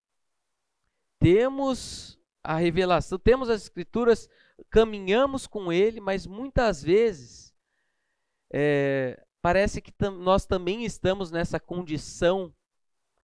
[1.19, 4.27] temos a revelação, temos as escrituras,
[4.69, 7.53] caminhamos com Ele, mas muitas vezes
[8.51, 12.53] é, parece que tam, nós também estamos nessa condição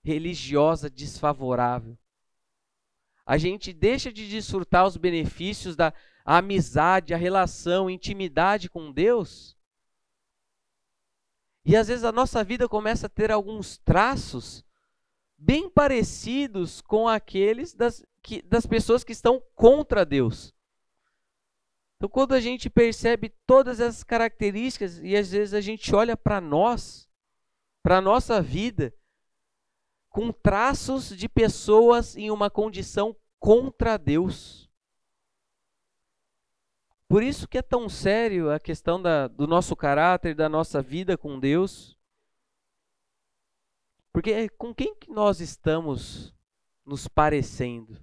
[0.05, 1.98] religiosa desfavorável.
[3.26, 5.94] A gente deixa de desfrutar os benefícios da
[6.24, 9.57] amizade, a relação, a intimidade com Deus.
[11.64, 14.62] E às vezes a nossa vida começa a ter alguns traços
[15.38, 20.55] bem parecidos com aqueles das, que, das pessoas que estão contra Deus.
[21.96, 26.38] Então, quando a gente percebe todas essas características e às vezes a gente olha para
[26.38, 27.09] nós,
[27.82, 28.92] para a nossa vida,
[30.14, 34.70] com traços de pessoas em uma condição contra Deus.
[37.08, 41.18] Por isso que é tão sério a questão da, do nosso caráter, da nossa vida
[41.18, 41.98] com Deus.
[44.12, 46.32] Porque com quem que nós estamos
[46.86, 48.00] nos parecendo?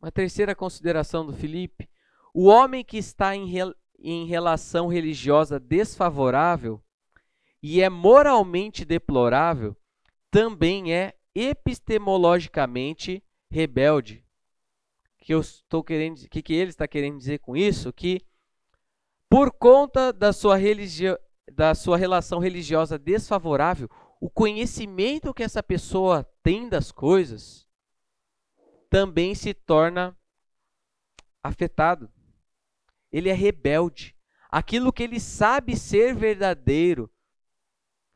[0.00, 1.90] Uma terceira consideração do Felipe:
[2.32, 3.52] o homem que está em,
[3.98, 6.80] em relação religiosa desfavorável
[7.62, 9.76] e é moralmente deplorável
[10.30, 14.24] também é epistemologicamente rebelde.
[15.18, 17.92] Que eu estou querendo, que que ele está querendo dizer com isso?
[17.92, 18.20] Que
[19.28, 21.16] por conta da sua religio,
[21.52, 23.88] da sua relação religiosa desfavorável,
[24.20, 27.68] o conhecimento que essa pessoa tem das coisas
[28.88, 30.16] também se torna
[31.42, 32.10] afetado.
[33.10, 34.16] Ele é rebelde.
[34.50, 37.11] Aquilo que ele sabe ser verdadeiro,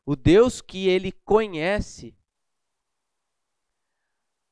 [0.07, 2.17] o Deus que ele conhece,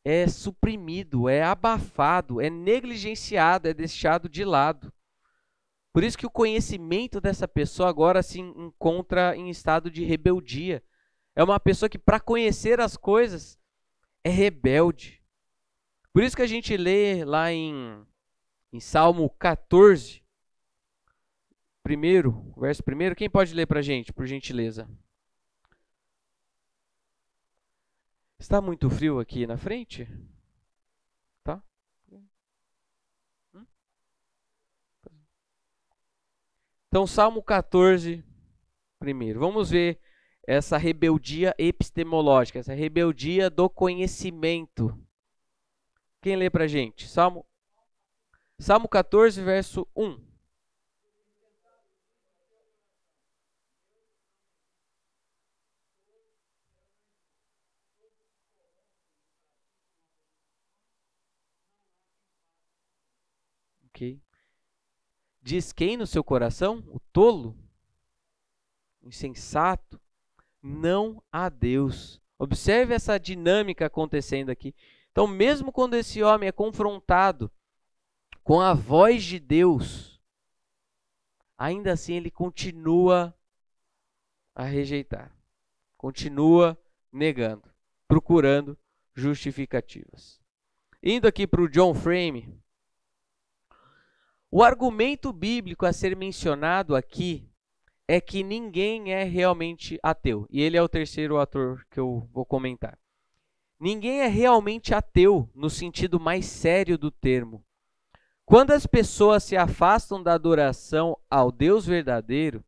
[0.05, 4.93] é suprimido, é abafado, é negligenciado, é deixado de lado.
[5.93, 10.83] Por isso que o conhecimento dessa pessoa agora se encontra em estado de rebeldia.
[11.37, 13.57] É uma pessoa que, para conhecer as coisas,
[14.25, 15.23] é rebelde.
[16.13, 18.05] Por isso que a gente lê lá em,
[18.73, 20.21] em Salmo 14,
[21.83, 23.15] primeiro, verso primeiro.
[23.15, 24.91] Quem pode ler para a gente, por gentileza?
[28.45, 30.07] Está muito frio aqui na frente?
[31.43, 31.63] Tá?
[32.13, 32.27] Hum?
[36.89, 38.23] Então, Salmo 14,
[38.99, 39.41] primeiro.
[39.41, 39.99] Vamos ver
[40.47, 44.95] essa rebeldia epistemológica, essa rebeldia do conhecimento.
[46.21, 47.09] Quem lê para a gente?
[47.09, 47.47] Salmo,
[48.59, 50.35] Salmo 14, verso 1.
[63.95, 64.21] Ok.
[65.45, 66.83] Diz quem no seu coração?
[66.89, 67.55] O tolo?
[69.03, 70.01] O insensato?
[70.63, 72.19] Não há Deus.
[72.39, 74.75] Observe essa dinâmica acontecendo aqui.
[75.13, 77.53] Então, mesmo quando esse homem é confrontado
[78.43, 80.19] com a voz de Deus,
[81.59, 83.37] ainda assim ele continua
[84.55, 85.31] a rejeitar,
[85.99, 86.79] continua
[87.13, 87.71] negando,
[88.09, 88.79] procurando
[89.13, 90.41] justificativas.
[91.03, 92.64] Indo aqui para o John Frame,
[94.57, 97.51] o argumento bíblico a ser mencionado aqui
[98.07, 100.47] é que ninguém é realmente ateu.
[100.49, 102.97] E ele é o terceiro ator que eu vou comentar.
[103.81, 107.65] Ninguém é realmente ateu no sentido mais sério do termo.
[108.45, 112.65] Quando as pessoas se afastam da adoração ao Deus verdadeiro,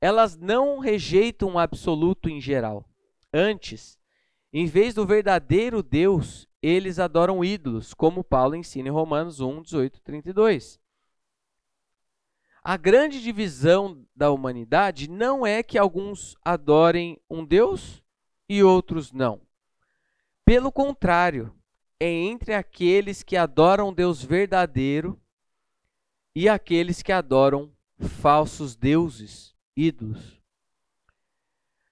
[0.00, 2.88] elas não rejeitam o absoluto em geral.
[3.32, 3.98] Antes,
[4.52, 10.00] em vez do verdadeiro Deus, eles adoram ídolos, como Paulo ensina em Romanos 1, 18
[10.00, 10.83] 32.
[12.66, 18.02] A grande divisão da humanidade não é que alguns adorem um Deus
[18.48, 19.42] e outros não.
[20.46, 21.54] Pelo contrário,
[22.00, 25.20] é entre aqueles que adoram Deus verdadeiro
[26.34, 30.40] e aqueles que adoram falsos deuses, ídolos.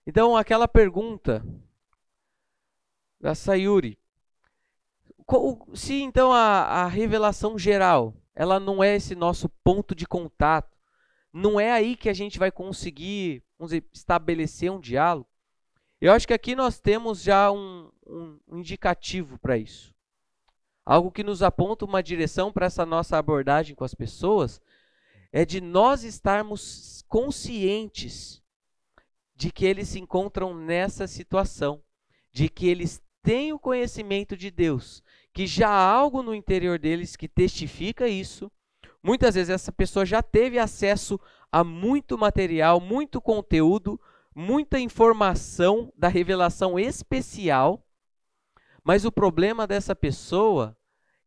[0.06, 1.44] Então, aquela pergunta
[3.20, 3.98] da Sayuri,
[5.74, 10.76] se então a, a revelação geral ela não é esse nosso ponto de contato.
[11.32, 15.28] Não é aí que a gente vai conseguir dizer, estabelecer um diálogo.
[16.00, 19.94] Eu acho que aqui nós temos já um, um indicativo para isso.
[20.84, 24.60] Algo que nos aponta uma direção para essa nossa abordagem com as pessoas
[25.30, 28.42] é de nós estarmos conscientes
[29.34, 31.82] de que eles se encontram nessa situação,
[32.32, 35.02] de que eles têm o conhecimento de Deus,
[35.32, 38.50] que já há algo no interior deles que testifica isso.
[39.02, 41.18] Muitas vezes essa pessoa já teve acesso
[41.50, 44.00] a muito material, muito conteúdo,
[44.34, 47.84] muita informação da revelação especial,
[48.84, 50.76] mas o problema dessa pessoa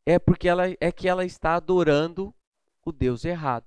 [0.06, 2.34] é porque ela é que ela está adorando
[2.84, 3.66] o Deus errado.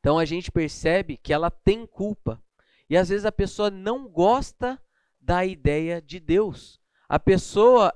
[0.00, 2.42] Então a gente percebe que ela tem culpa.
[2.88, 4.80] E às vezes a pessoa não gosta
[5.20, 6.80] da ideia de Deus.
[7.08, 7.92] A pessoa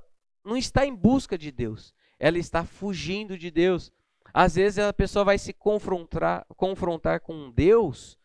[0.50, 3.92] não está em busca de Deus, ela está fugindo de Deus.
[4.34, 8.18] Às vezes a pessoa vai se confrontar, confrontar com Deus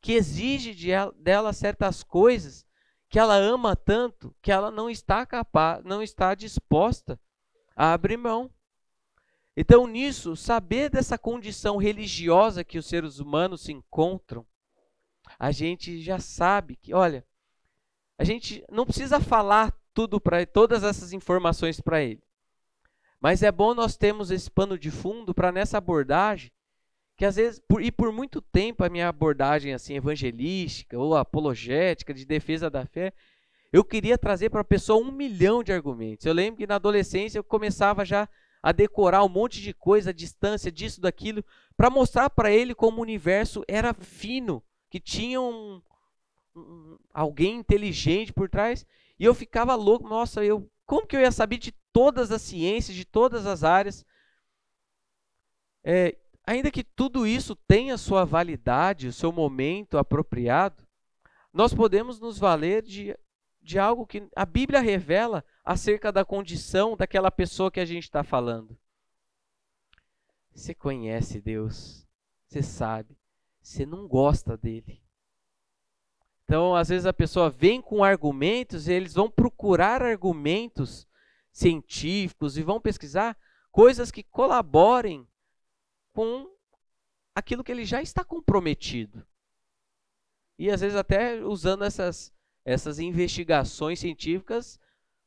[0.00, 2.66] que exige de ela, dela certas coisas
[3.08, 7.18] que ela ama tanto que ela não está capaz, não está disposta
[7.74, 8.50] a abrir mão.
[9.56, 14.46] Então, nisso, saber dessa condição religiosa que os seres humanos se encontram,
[15.38, 17.26] a gente já sabe que, olha,
[18.18, 22.22] a gente não precisa falar tudo para todas essas informações para ele.
[23.20, 26.50] Mas é bom nós termos esse pano de fundo para nessa abordagem,
[27.16, 32.14] que às vezes, por, e por muito tempo a minha abordagem assim evangelística ou apologética
[32.14, 33.12] de defesa da fé,
[33.72, 36.24] eu queria trazer para a pessoa um milhão de argumentos.
[36.24, 38.28] Eu lembro que na adolescência eu começava já
[38.62, 41.44] a decorar um monte de coisa, a distância disso, daquilo,
[41.76, 45.80] para mostrar para ele como o universo era fino, que tinha um,
[46.54, 48.86] um, alguém inteligente por trás.
[49.20, 52.96] E eu ficava louco, nossa, eu como que eu ia saber de todas as ciências,
[52.96, 54.04] de todas as áreas?
[55.84, 60.84] É, ainda que tudo isso tenha sua validade, o seu momento apropriado,
[61.52, 63.16] nós podemos nos valer de,
[63.60, 68.24] de algo que a Bíblia revela acerca da condição daquela pessoa que a gente está
[68.24, 68.76] falando.
[70.50, 72.04] Você conhece Deus,
[72.46, 73.16] você sabe,
[73.60, 75.00] você não gosta dele.
[76.50, 81.06] Então, às vezes a pessoa vem com argumentos e eles vão procurar argumentos
[81.52, 83.38] científicos e vão pesquisar
[83.70, 85.24] coisas que colaborem
[86.12, 86.50] com
[87.36, 89.24] aquilo que ele já está comprometido.
[90.58, 92.32] E às vezes até usando essas,
[92.64, 94.76] essas investigações científicas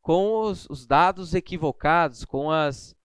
[0.01, 2.97] com os, os dados equivocados, com as,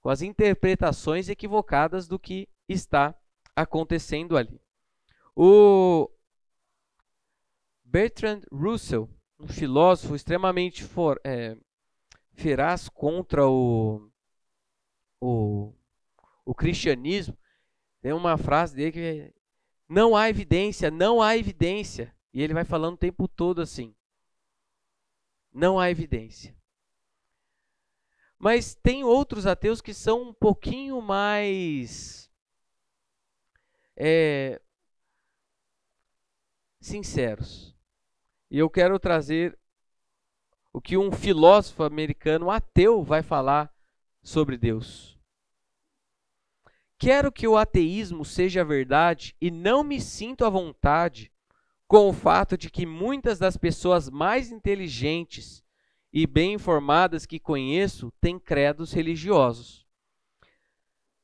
[0.00, 3.12] com as interpretações equivocadas do que está
[3.56, 4.62] acontecendo ali.
[5.34, 6.08] O,
[7.90, 9.08] Bertrand Russell,
[9.40, 11.56] um filósofo extremamente for, é,
[12.34, 14.10] feraz contra o,
[15.18, 15.72] o,
[16.44, 17.36] o cristianismo,
[18.02, 19.32] tem uma frase dele que é,
[19.88, 22.14] não há evidência, não há evidência.
[22.32, 23.96] E ele vai falando o tempo todo assim.
[25.50, 26.54] Não há evidência.
[28.38, 32.30] Mas tem outros ateus que são um pouquinho mais
[33.96, 34.60] é,
[36.78, 37.77] sinceros.
[38.50, 39.58] E eu quero trazer
[40.72, 43.72] o que um filósofo americano ateu vai falar
[44.22, 45.18] sobre Deus.
[46.98, 51.30] Quero que o ateísmo seja verdade e não me sinto à vontade
[51.86, 55.64] com o fato de que muitas das pessoas mais inteligentes
[56.12, 59.86] e bem informadas que conheço têm credos religiosos.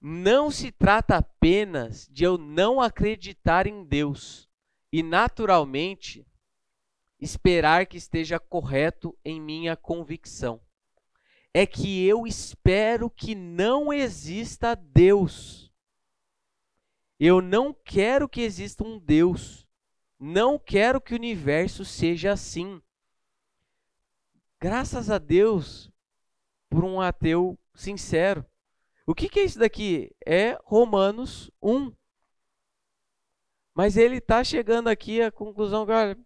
[0.00, 4.48] Não se trata apenas de eu não acreditar em Deus
[4.92, 6.26] e, naturalmente,
[7.24, 10.60] esperar que esteja correto em minha convicção.
[11.52, 15.72] É que eu espero que não exista Deus.
[17.18, 19.66] Eu não quero que exista um Deus.
[20.18, 22.82] Não quero que o universo seja assim.
[24.60, 25.90] Graças a Deus
[26.68, 28.44] por um ateu sincero.
[29.06, 30.10] O que, que é isso daqui?
[30.26, 31.92] É Romanos 1.
[33.74, 36.18] Mas ele está chegando aqui à conclusão, cara,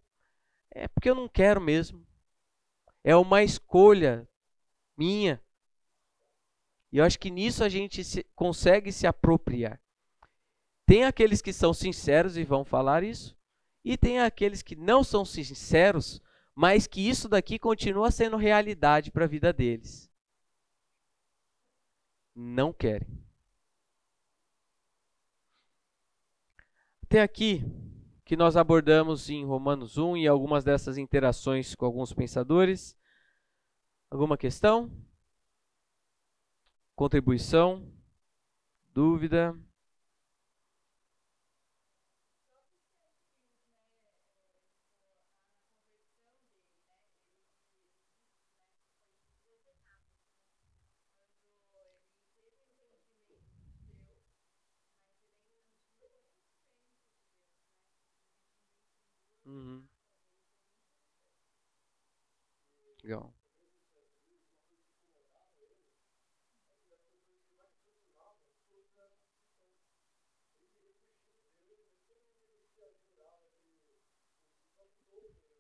[0.78, 2.06] é porque eu não quero mesmo.
[3.02, 4.28] É uma escolha
[4.96, 5.42] minha.
[6.90, 9.80] E eu acho que nisso a gente se, consegue se apropriar.
[10.86, 13.36] Tem aqueles que são sinceros e vão falar isso,
[13.84, 16.22] e tem aqueles que não são sinceros,
[16.54, 20.10] mas que isso daqui continua sendo realidade para a vida deles.
[22.34, 23.08] Não querem.
[27.02, 27.64] Até aqui
[28.28, 32.94] que nós abordamos em Romanos 1 e algumas dessas interações com alguns pensadores.
[34.10, 34.90] Alguma questão?
[36.94, 37.90] Contribuição?
[38.92, 39.56] Dúvida?
[59.48, 59.88] Uhum.
[63.02, 63.32] Legal.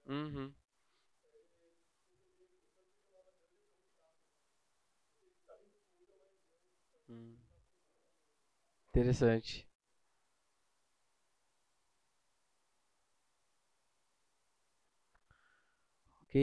[0.08, 0.54] Uhum.
[7.08, 7.36] Hum.
[8.92, 9.66] Interessante.
[16.22, 16.34] Ok?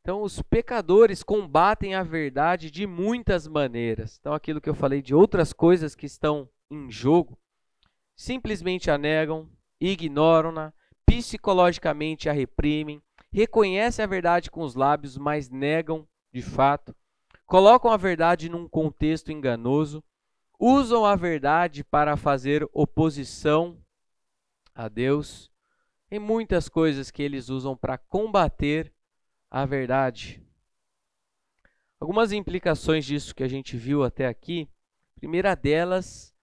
[0.00, 4.16] Então, os pecadores combatem a verdade de muitas maneiras.
[4.18, 7.38] Então, aquilo que eu falei de outras coisas que estão em jogo,
[8.16, 9.50] simplesmente a negam,
[9.80, 10.72] ignoram-na,
[11.08, 13.02] psicologicamente a reprimem,
[13.32, 16.94] reconhecem a verdade com os lábios, mas negam de fato,
[17.46, 20.04] colocam a verdade num contexto enganoso,
[20.58, 23.78] usam a verdade para fazer oposição
[24.74, 25.50] a Deus
[26.08, 28.92] tem muitas coisas que eles usam para combater
[29.50, 30.42] a verdade.
[32.00, 34.68] Algumas implicações disso que a gente viu até aqui.
[35.14, 36.34] Primeira delas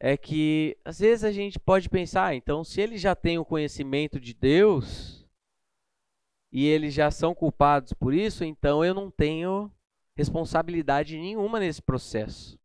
[0.00, 3.44] é que às vezes a gente pode pensar, ah, então se eles já têm o
[3.44, 5.26] conhecimento de Deus
[6.52, 9.70] e eles já são culpados por isso, então eu não tenho
[10.14, 12.58] responsabilidade nenhuma nesse processo.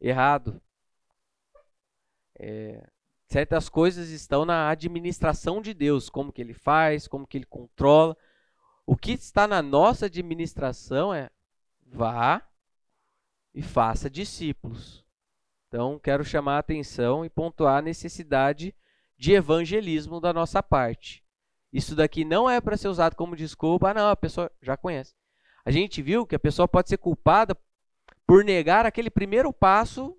[0.00, 0.60] Errado.
[2.38, 2.88] É,
[3.28, 8.16] Certas coisas estão na administração de Deus, como que ele faz, como que ele controla.
[8.86, 11.28] O que está na nossa administração é
[11.86, 12.42] vá
[13.54, 15.04] e faça discípulos.
[15.68, 18.74] Então, quero chamar a atenção e pontuar a necessidade
[19.18, 21.22] de evangelismo da nossa parte.
[21.70, 25.14] Isso daqui não é para ser usado como desculpa, ah, não, a pessoa já conhece.
[25.64, 27.54] A gente viu que a pessoa pode ser culpada
[28.26, 30.16] por negar aquele primeiro passo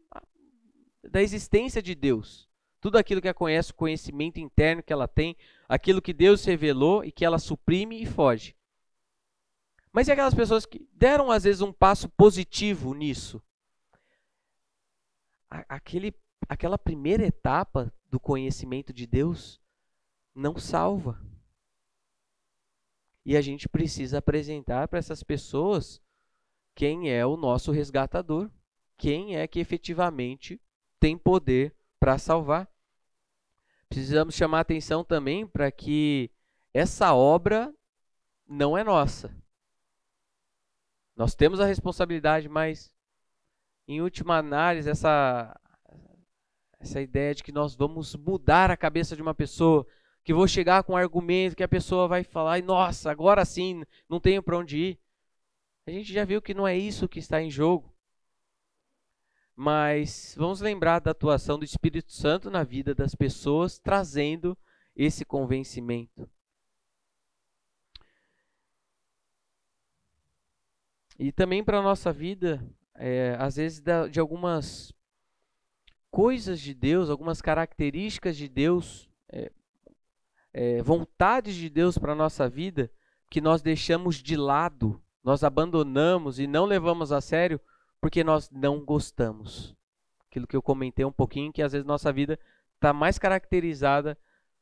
[1.04, 2.48] da existência de Deus.
[2.80, 5.36] Tudo aquilo que ela conhece, o conhecimento interno que ela tem,
[5.68, 8.56] aquilo que Deus revelou e que ela suprime e foge.
[9.92, 13.42] Mas e aquelas pessoas que deram às vezes um passo positivo nisso?
[15.50, 16.14] Aquele,
[16.48, 19.60] aquela primeira etapa do conhecimento de Deus
[20.34, 21.20] não salva.
[23.26, 26.02] E a gente precisa apresentar para essas pessoas
[26.76, 28.50] quem é o nosso resgatador,
[28.98, 30.62] quem é que efetivamente
[31.00, 32.70] tem poder para salvar.
[33.88, 36.32] Precisamos chamar atenção também para que
[36.74, 37.74] essa obra
[38.48, 39.36] não é nossa.
[41.16, 42.94] Nós temos a responsabilidade, mas
[43.90, 45.60] em última análise, essa
[46.80, 49.86] essa ideia de que nós vamos mudar a cabeça de uma pessoa,
[50.24, 53.84] que vou chegar com um argumento que a pessoa vai falar, e nossa, agora sim,
[54.08, 55.00] não tenho para onde ir.
[55.88, 57.94] A gente já viu que não é isso que está em jogo.
[59.56, 64.58] Mas vamos lembrar da atuação do Espírito Santo na vida das pessoas, trazendo
[64.96, 66.30] esse convencimento.
[71.18, 72.64] E também para a nossa vida,
[73.00, 73.82] é, às vezes,
[74.12, 74.94] de algumas
[76.12, 79.52] coisas de Deus, algumas características de Deus, é,
[80.52, 82.92] é, vontades de Deus para a nossa vida,
[83.30, 87.60] que nós deixamos de lado, nós abandonamos e não levamos a sério
[88.02, 89.74] porque nós não gostamos.
[90.30, 92.38] Aquilo que eu comentei um pouquinho, que às vezes nossa vida
[92.76, 94.18] está mais caracterizada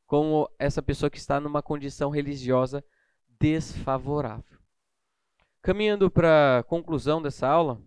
[0.06, 2.84] como essa pessoa que está numa condição religiosa
[3.40, 4.58] desfavorável.
[5.60, 7.82] Caminhando para a conclusão dessa aula,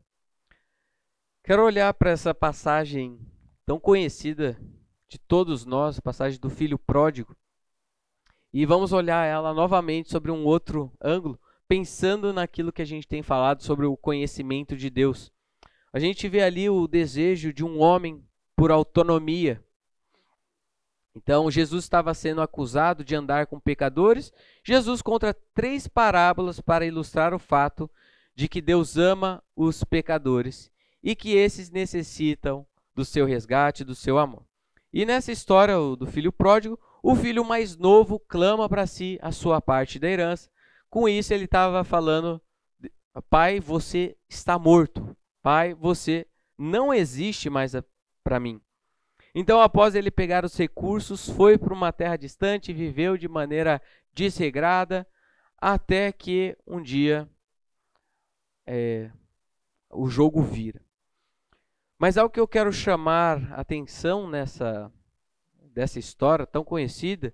[1.44, 3.20] quero olhar para essa passagem
[3.66, 4.60] tão conhecida
[5.08, 7.36] de todos nós, a passagem do filho pródigo.
[8.54, 13.24] E vamos olhar ela novamente sobre um outro ângulo, pensando naquilo que a gente tem
[13.24, 15.32] falado sobre o conhecimento de Deus.
[15.92, 18.24] A gente vê ali o desejo de um homem
[18.56, 19.64] por autonomia.
[21.16, 24.32] Então, Jesus estava sendo acusado de andar com pecadores.
[24.64, 27.90] Jesus conta três parábolas para ilustrar o fato
[28.34, 30.72] de que Deus ama os pecadores
[31.04, 34.46] e que esses necessitam do seu resgate, do seu amor.
[34.94, 39.62] E nessa história do filho pródigo, o filho mais novo clama para si a sua
[39.62, 40.50] parte da herança.
[40.90, 42.42] Com isso, ele estava falando:
[43.30, 45.16] Pai, você está morto.
[45.42, 47.74] Pai, você não existe mais
[48.24, 48.62] para mim.
[49.34, 53.82] Então, após ele pegar os recursos, foi para uma terra distante viveu de maneira
[54.14, 55.08] desregrada,
[55.58, 57.30] até que um dia
[58.68, 59.10] é,
[59.90, 60.82] o jogo vira.
[62.02, 64.92] Mas algo que eu quero chamar atenção nessa
[65.72, 67.32] dessa história tão conhecida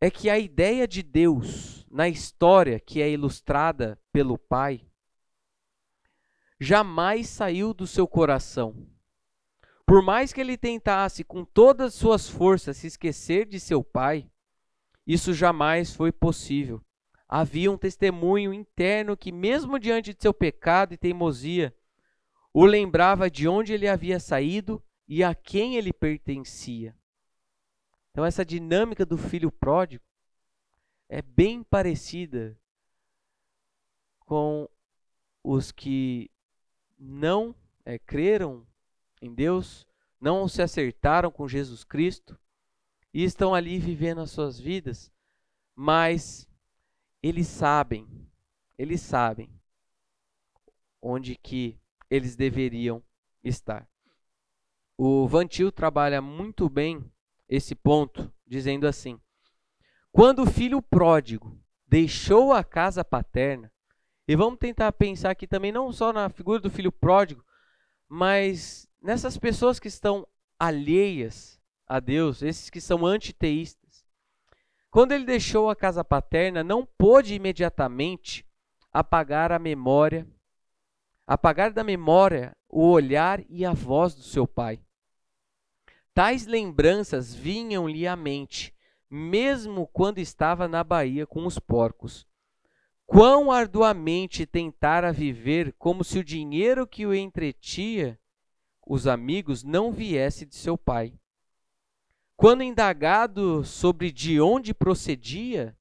[0.00, 4.86] é que a ideia de Deus na história que é ilustrada pelo Pai
[6.60, 8.86] jamais saiu do seu coração.
[9.84, 14.30] Por mais que ele tentasse com todas as suas forças se esquecer de seu pai,
[15.04, 16.80] isso jamais foi possível.
[17.28, 21.75] Havia um testemunho interno que, mesmo diante de seu pecado e teimosia,
[22.58, 26.96] o lembrava de onde ele havia saído e a quem ele pertencia.
[28.10, 30.02] Então, essa dinâmica do filho pródigo
[31.06, 32.58] é bem parecida
[34.20, 34.66] com
[35.44, 36.30] os que
[36.98, 37.54] não
[37.84, 38.66] é, creram
[39.20, 39.86] em Deus,
[40.18, 42.40] não se acertaram com Jesus Cristo
[43.12, 45.12] e estão ali vivendo as suas vidas,
[45.74, 46.48] mas
[47.22, 48.08] eles sabem,
[48.78, 49.50] eles sabem
[51.02, 51.78] onde que
[52.10, 53.02] eles deveriam
[53.42, 53.88] estar.
[54.96, 57.04] O Vantil trabalha muito bem
[57.48, 59.20] esse ponto, dizendo assim:
[60.10, 63.70] quando o filho pródigo deixou a casa paterna,
[64.26, 67.44] e vamos tentar pensar aqui também não só na figura do filho pródigo,
[68.08, 70.26] mas nessas pessoas que estão
[70.58, 74.04] alheias a Deus, esses que são antiteístas.
[74.90, 78.44] Quando ele deixou a casa paterna, não pôde imediatamente
[78.92, 80.26] apagar a memória
[81.26, 84.80] apagar da memória o olhar e a voz do seu pai.
[86.14, 88.74] Tais lembranças vinham-lhe à mente,
[89.10, 92.26] mesmo quando estava na baía com os porcos.
[93.04, 98.18] Quão arduamente tentara viver como se o dinheiro que o entretia,
[98.86, 101.14] os amigos, não viesse de seu pai.
[102.36, 105.76] Quando indagado sobre de onde procedia,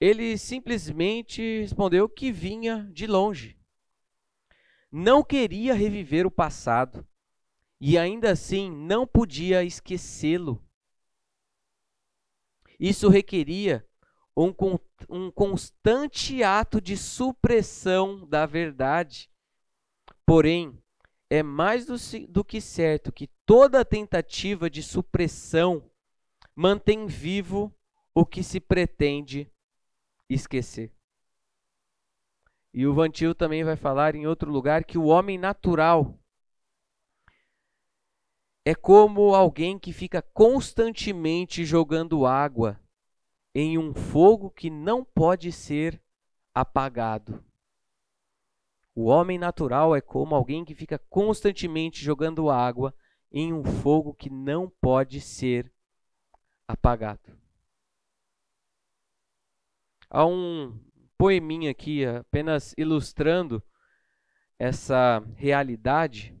[0.00, 3.57] ele simplesmente respondeu que vinha de longe
[4.90, 7.06] não queria reviver o passado
[7.80, 10.62] e ainda assim não podia esquecê-lo.
[12.78, 13.86] Isso requeria
[14.36, 14.54] um,
[15.08, 19.30] um constante ato de supressão da verdade.
[20.24, 20.80] Porém,
[21.30, 21.96] é mais do,
[22.28, 25.90] do que certo que toda tentativa de supressão
[26.54, 27.74] mantém vivo
[28.14, 29.50] o que se pretende
[30.28, 30.92] esquecer.
[32.72, 36.18] E o Vantil também vai falar em outro lugar que o homem natural
[38.64, 42.78] é como alguém que fica constantemente jogando água
[43.54, 46.00] em um fogo que não pode ser
[46.54, 47.42] apagado.
[48.94, 52.94] O homem natural é como alguém que fica constantemente jogando água
[53.30, 55.72] em um fogo que não pode ser
[56.66, 57.38] apagado.
[60.10, 60.78] Há um
[61.18, 63.60] poeminha aqui, apenas ilustrando
[64.56, 66.34] essa realidade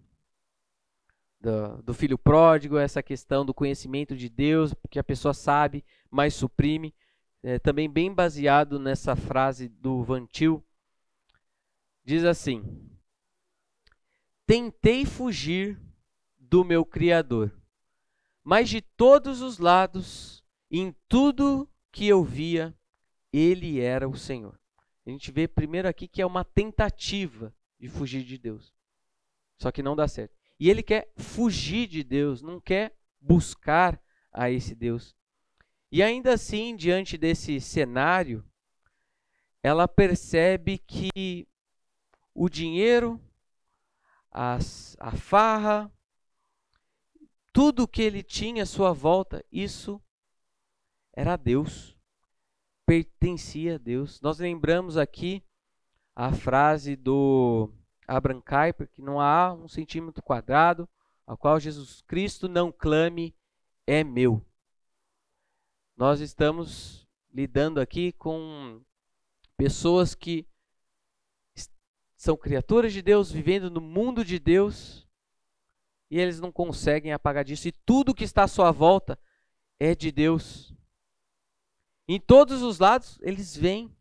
[1.40, 6.34] do, do, filho pródigo, essa questão do conhecimento de Deus, que a pessoa sabe, mas
[6.34, 6.94] suprime.
[7.40, 10.64] É, também bem baseado nessa frase do Vantil.
[12.04, 12.64] Diz assim:
[14.44, 15.80] Tentei fugir
[16.36, 17.52] do meu Criador,
[18.42, 22.76] mas de todos os lados, em tudo que eu via,
[23.32, 24.58] ele era o Senhor.
[25.08, 28.74] A gente vê primeiro aqui que é uma tentativa de fugir de Deus.
[29.56, 30.36] Só que não dá certo.
[30.60, 33.98] E ele quer fugir de Deus, não quer buscar
[34.30, 35.16] a esse Deus.
[35.90, 38.44] E ainda assim, diante desse cenário,
[39.62, 41.48] ela percebe que
[42.34, 43.18] o dinheiro,
[44.30, 45.90] as, a farra,
[47.50, 49.98] tudo que ele tinha à sua volta, isso
[51.14, 51.97] era Deus
[52.88, 54.18] pertencia a Deus.
[54.22, 55.44] Nós lembramos aqui
[56.16, 57.70] a frase do
[58.06, 60.88] Abraham Kuyper, que não há um centímetro quadrado
[61.26, 63.36] ao qual Jesus Cristo não clame
[63.86, 64.42] é meu.
[65.98, 68.80] Nós estamos lidando aqui com
[69.54, 70.48] pessoas que
[72.16, 75.06] são criaturas de Deus, vivendo no mundo de Deus,
[76.10, 79.18] e eles não conseguem apagar disso, e tudo que está à sua volta
[79.78, 80.77] é de Deus.
[82.10, 83.94] Em todos os lados, eles veem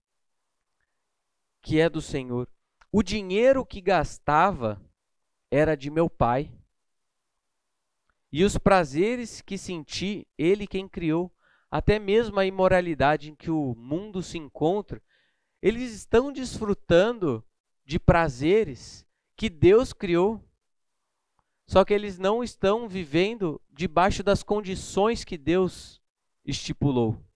[1.61, 2.47] que é do Senhor.
[2.89, 4.81] O dinheiro que gastava
[5.51, 6.49] era de meu pai.
[8.31, 11.29] E os prazeres que senti, ele quem criou,
[11.69, 15.01] até mesmo a imoralidade em que o mundo se encontra,
[15.61, 17.43] eles estão desfrutando
[17.83, 19.05] de prazeres
[19.35, 20.41] que Deus criou.
[21.65, 26.01] Só que eles não estão vivendo debaixo das condições que Deus
[26.45, 27.26] estipulou.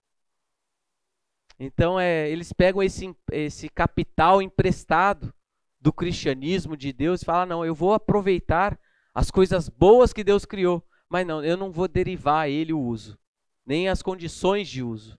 [1.64, 5.32] Então, é, eles pegam esse, esse capital emprestado
[5.80, 8.76] do cristianismo de Deus e falam: não, eu vou aproveitar
[9.14, 12.80] as coisas boas que Deus criou, mas não, eu não vou derivar a ele o
[12.80, 13.16] uso,
[13.64, 15.16] nem as condições de uso.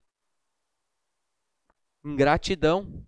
[2.04, 3.06] Ingratidão.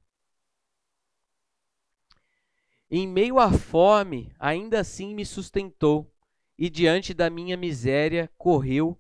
[2.91, 6.11] Em meio à fome, ainda assim me sustentou,
[6.57, 8.99] e diante da minha miséria correu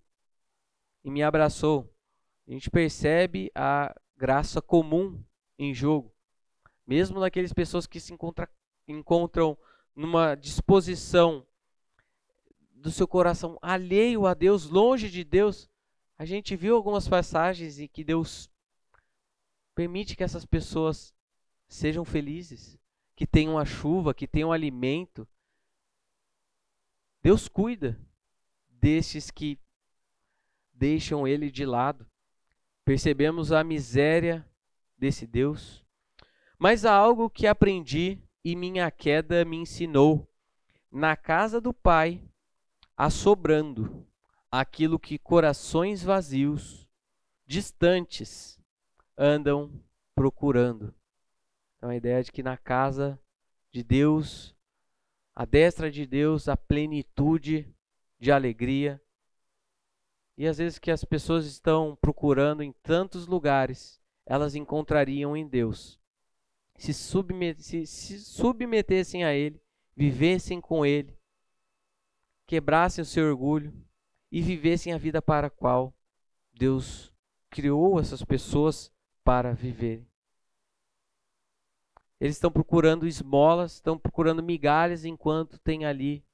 [1.02, 1.90] e me abraçou.
[2.46, 5.22] A gente percebe a graça comum
[5.58, 6.14] em jogo.
[6.86, 8.48] Mesmo naqueles pessoas que se encontra,
[8.86, 9.56] encontram
[9.94, 11.46] numa disposição
[12.72, 15.68] do seu coração alheio a Deus, longe de Deus,
[16.18, 18.50] a gente viu algumas passagens em que Deus
[19.74, 21.14] permite que essas pessoas
[21.68, 22.78] sejam felizes
[23.16, 25.26] que tenham a chuva, que tenham alimento.
[27.22, 27.98] Deus cuida
[28.68, 29.58] destes que
[30.72, 32.06] deixam ele de lado.
[32.86, 34.48] Percebemos a miséria
[34.96, 35.84] desse Deus.
[36.56, 40.30] Mas há algo que aprendi e minha queda me ensinou.
[40.88, 42.22] Na casa do Pai,
[42.96, 44.06] assobrando
[44.48, 46.88] aquilo que corações vazios,
[47.44, 48.56] distantes,
[49.18, 49.82] andam
[50.14, 50.94] procurando.
[51.76, 53.20] Então a ideia de que na casa
[53.72, 54.54] de Deus,
[55.34, 57.68] a destra de Deus, a plenitude
[58.16, 59.02] de alegria.
[60.36, 65.98] E às vezes que as pessoas estão procurando em tantos lugares, elas encontrariam em Deus.
[66.76, 69.60] Se, submet se, se submetessem a Ele,
[69.94, 71.16] vivessem com Ele,
[72.46, 73.72] quebrassem o seu orgulho
[74.30, 75.94] e vivessem a vida para a qual
[76.52, 77.12] Deus
[77.48, 78.92] criou essas pessoas
[79.24, 80.06] para viverem.
[82.20, 86.25] Eles estão procurando esmolas, estão procurando migalhas, enquanto tem ali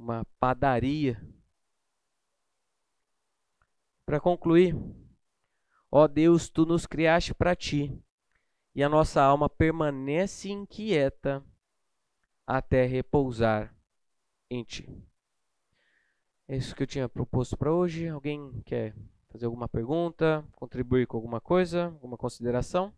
[0.00, 1.22] uma padaria.
[4.06, 4.74] Para concluir,
[5.90, 7.96] ó Deus, tu nos criaste para ti,
[8.74, 11.44] e a nossa alma permanece inquieta
[12.46, 13.74] até repousar
[14.48, 14.88] em ti.
[16.48, 18.08] É isso que eu tinha proposto para hoje.
[18.08, 18.96] Alguém quer
[19.28, 22.92] fazer alguma pergunta, contribuir com alguma coisa, alguma consideração?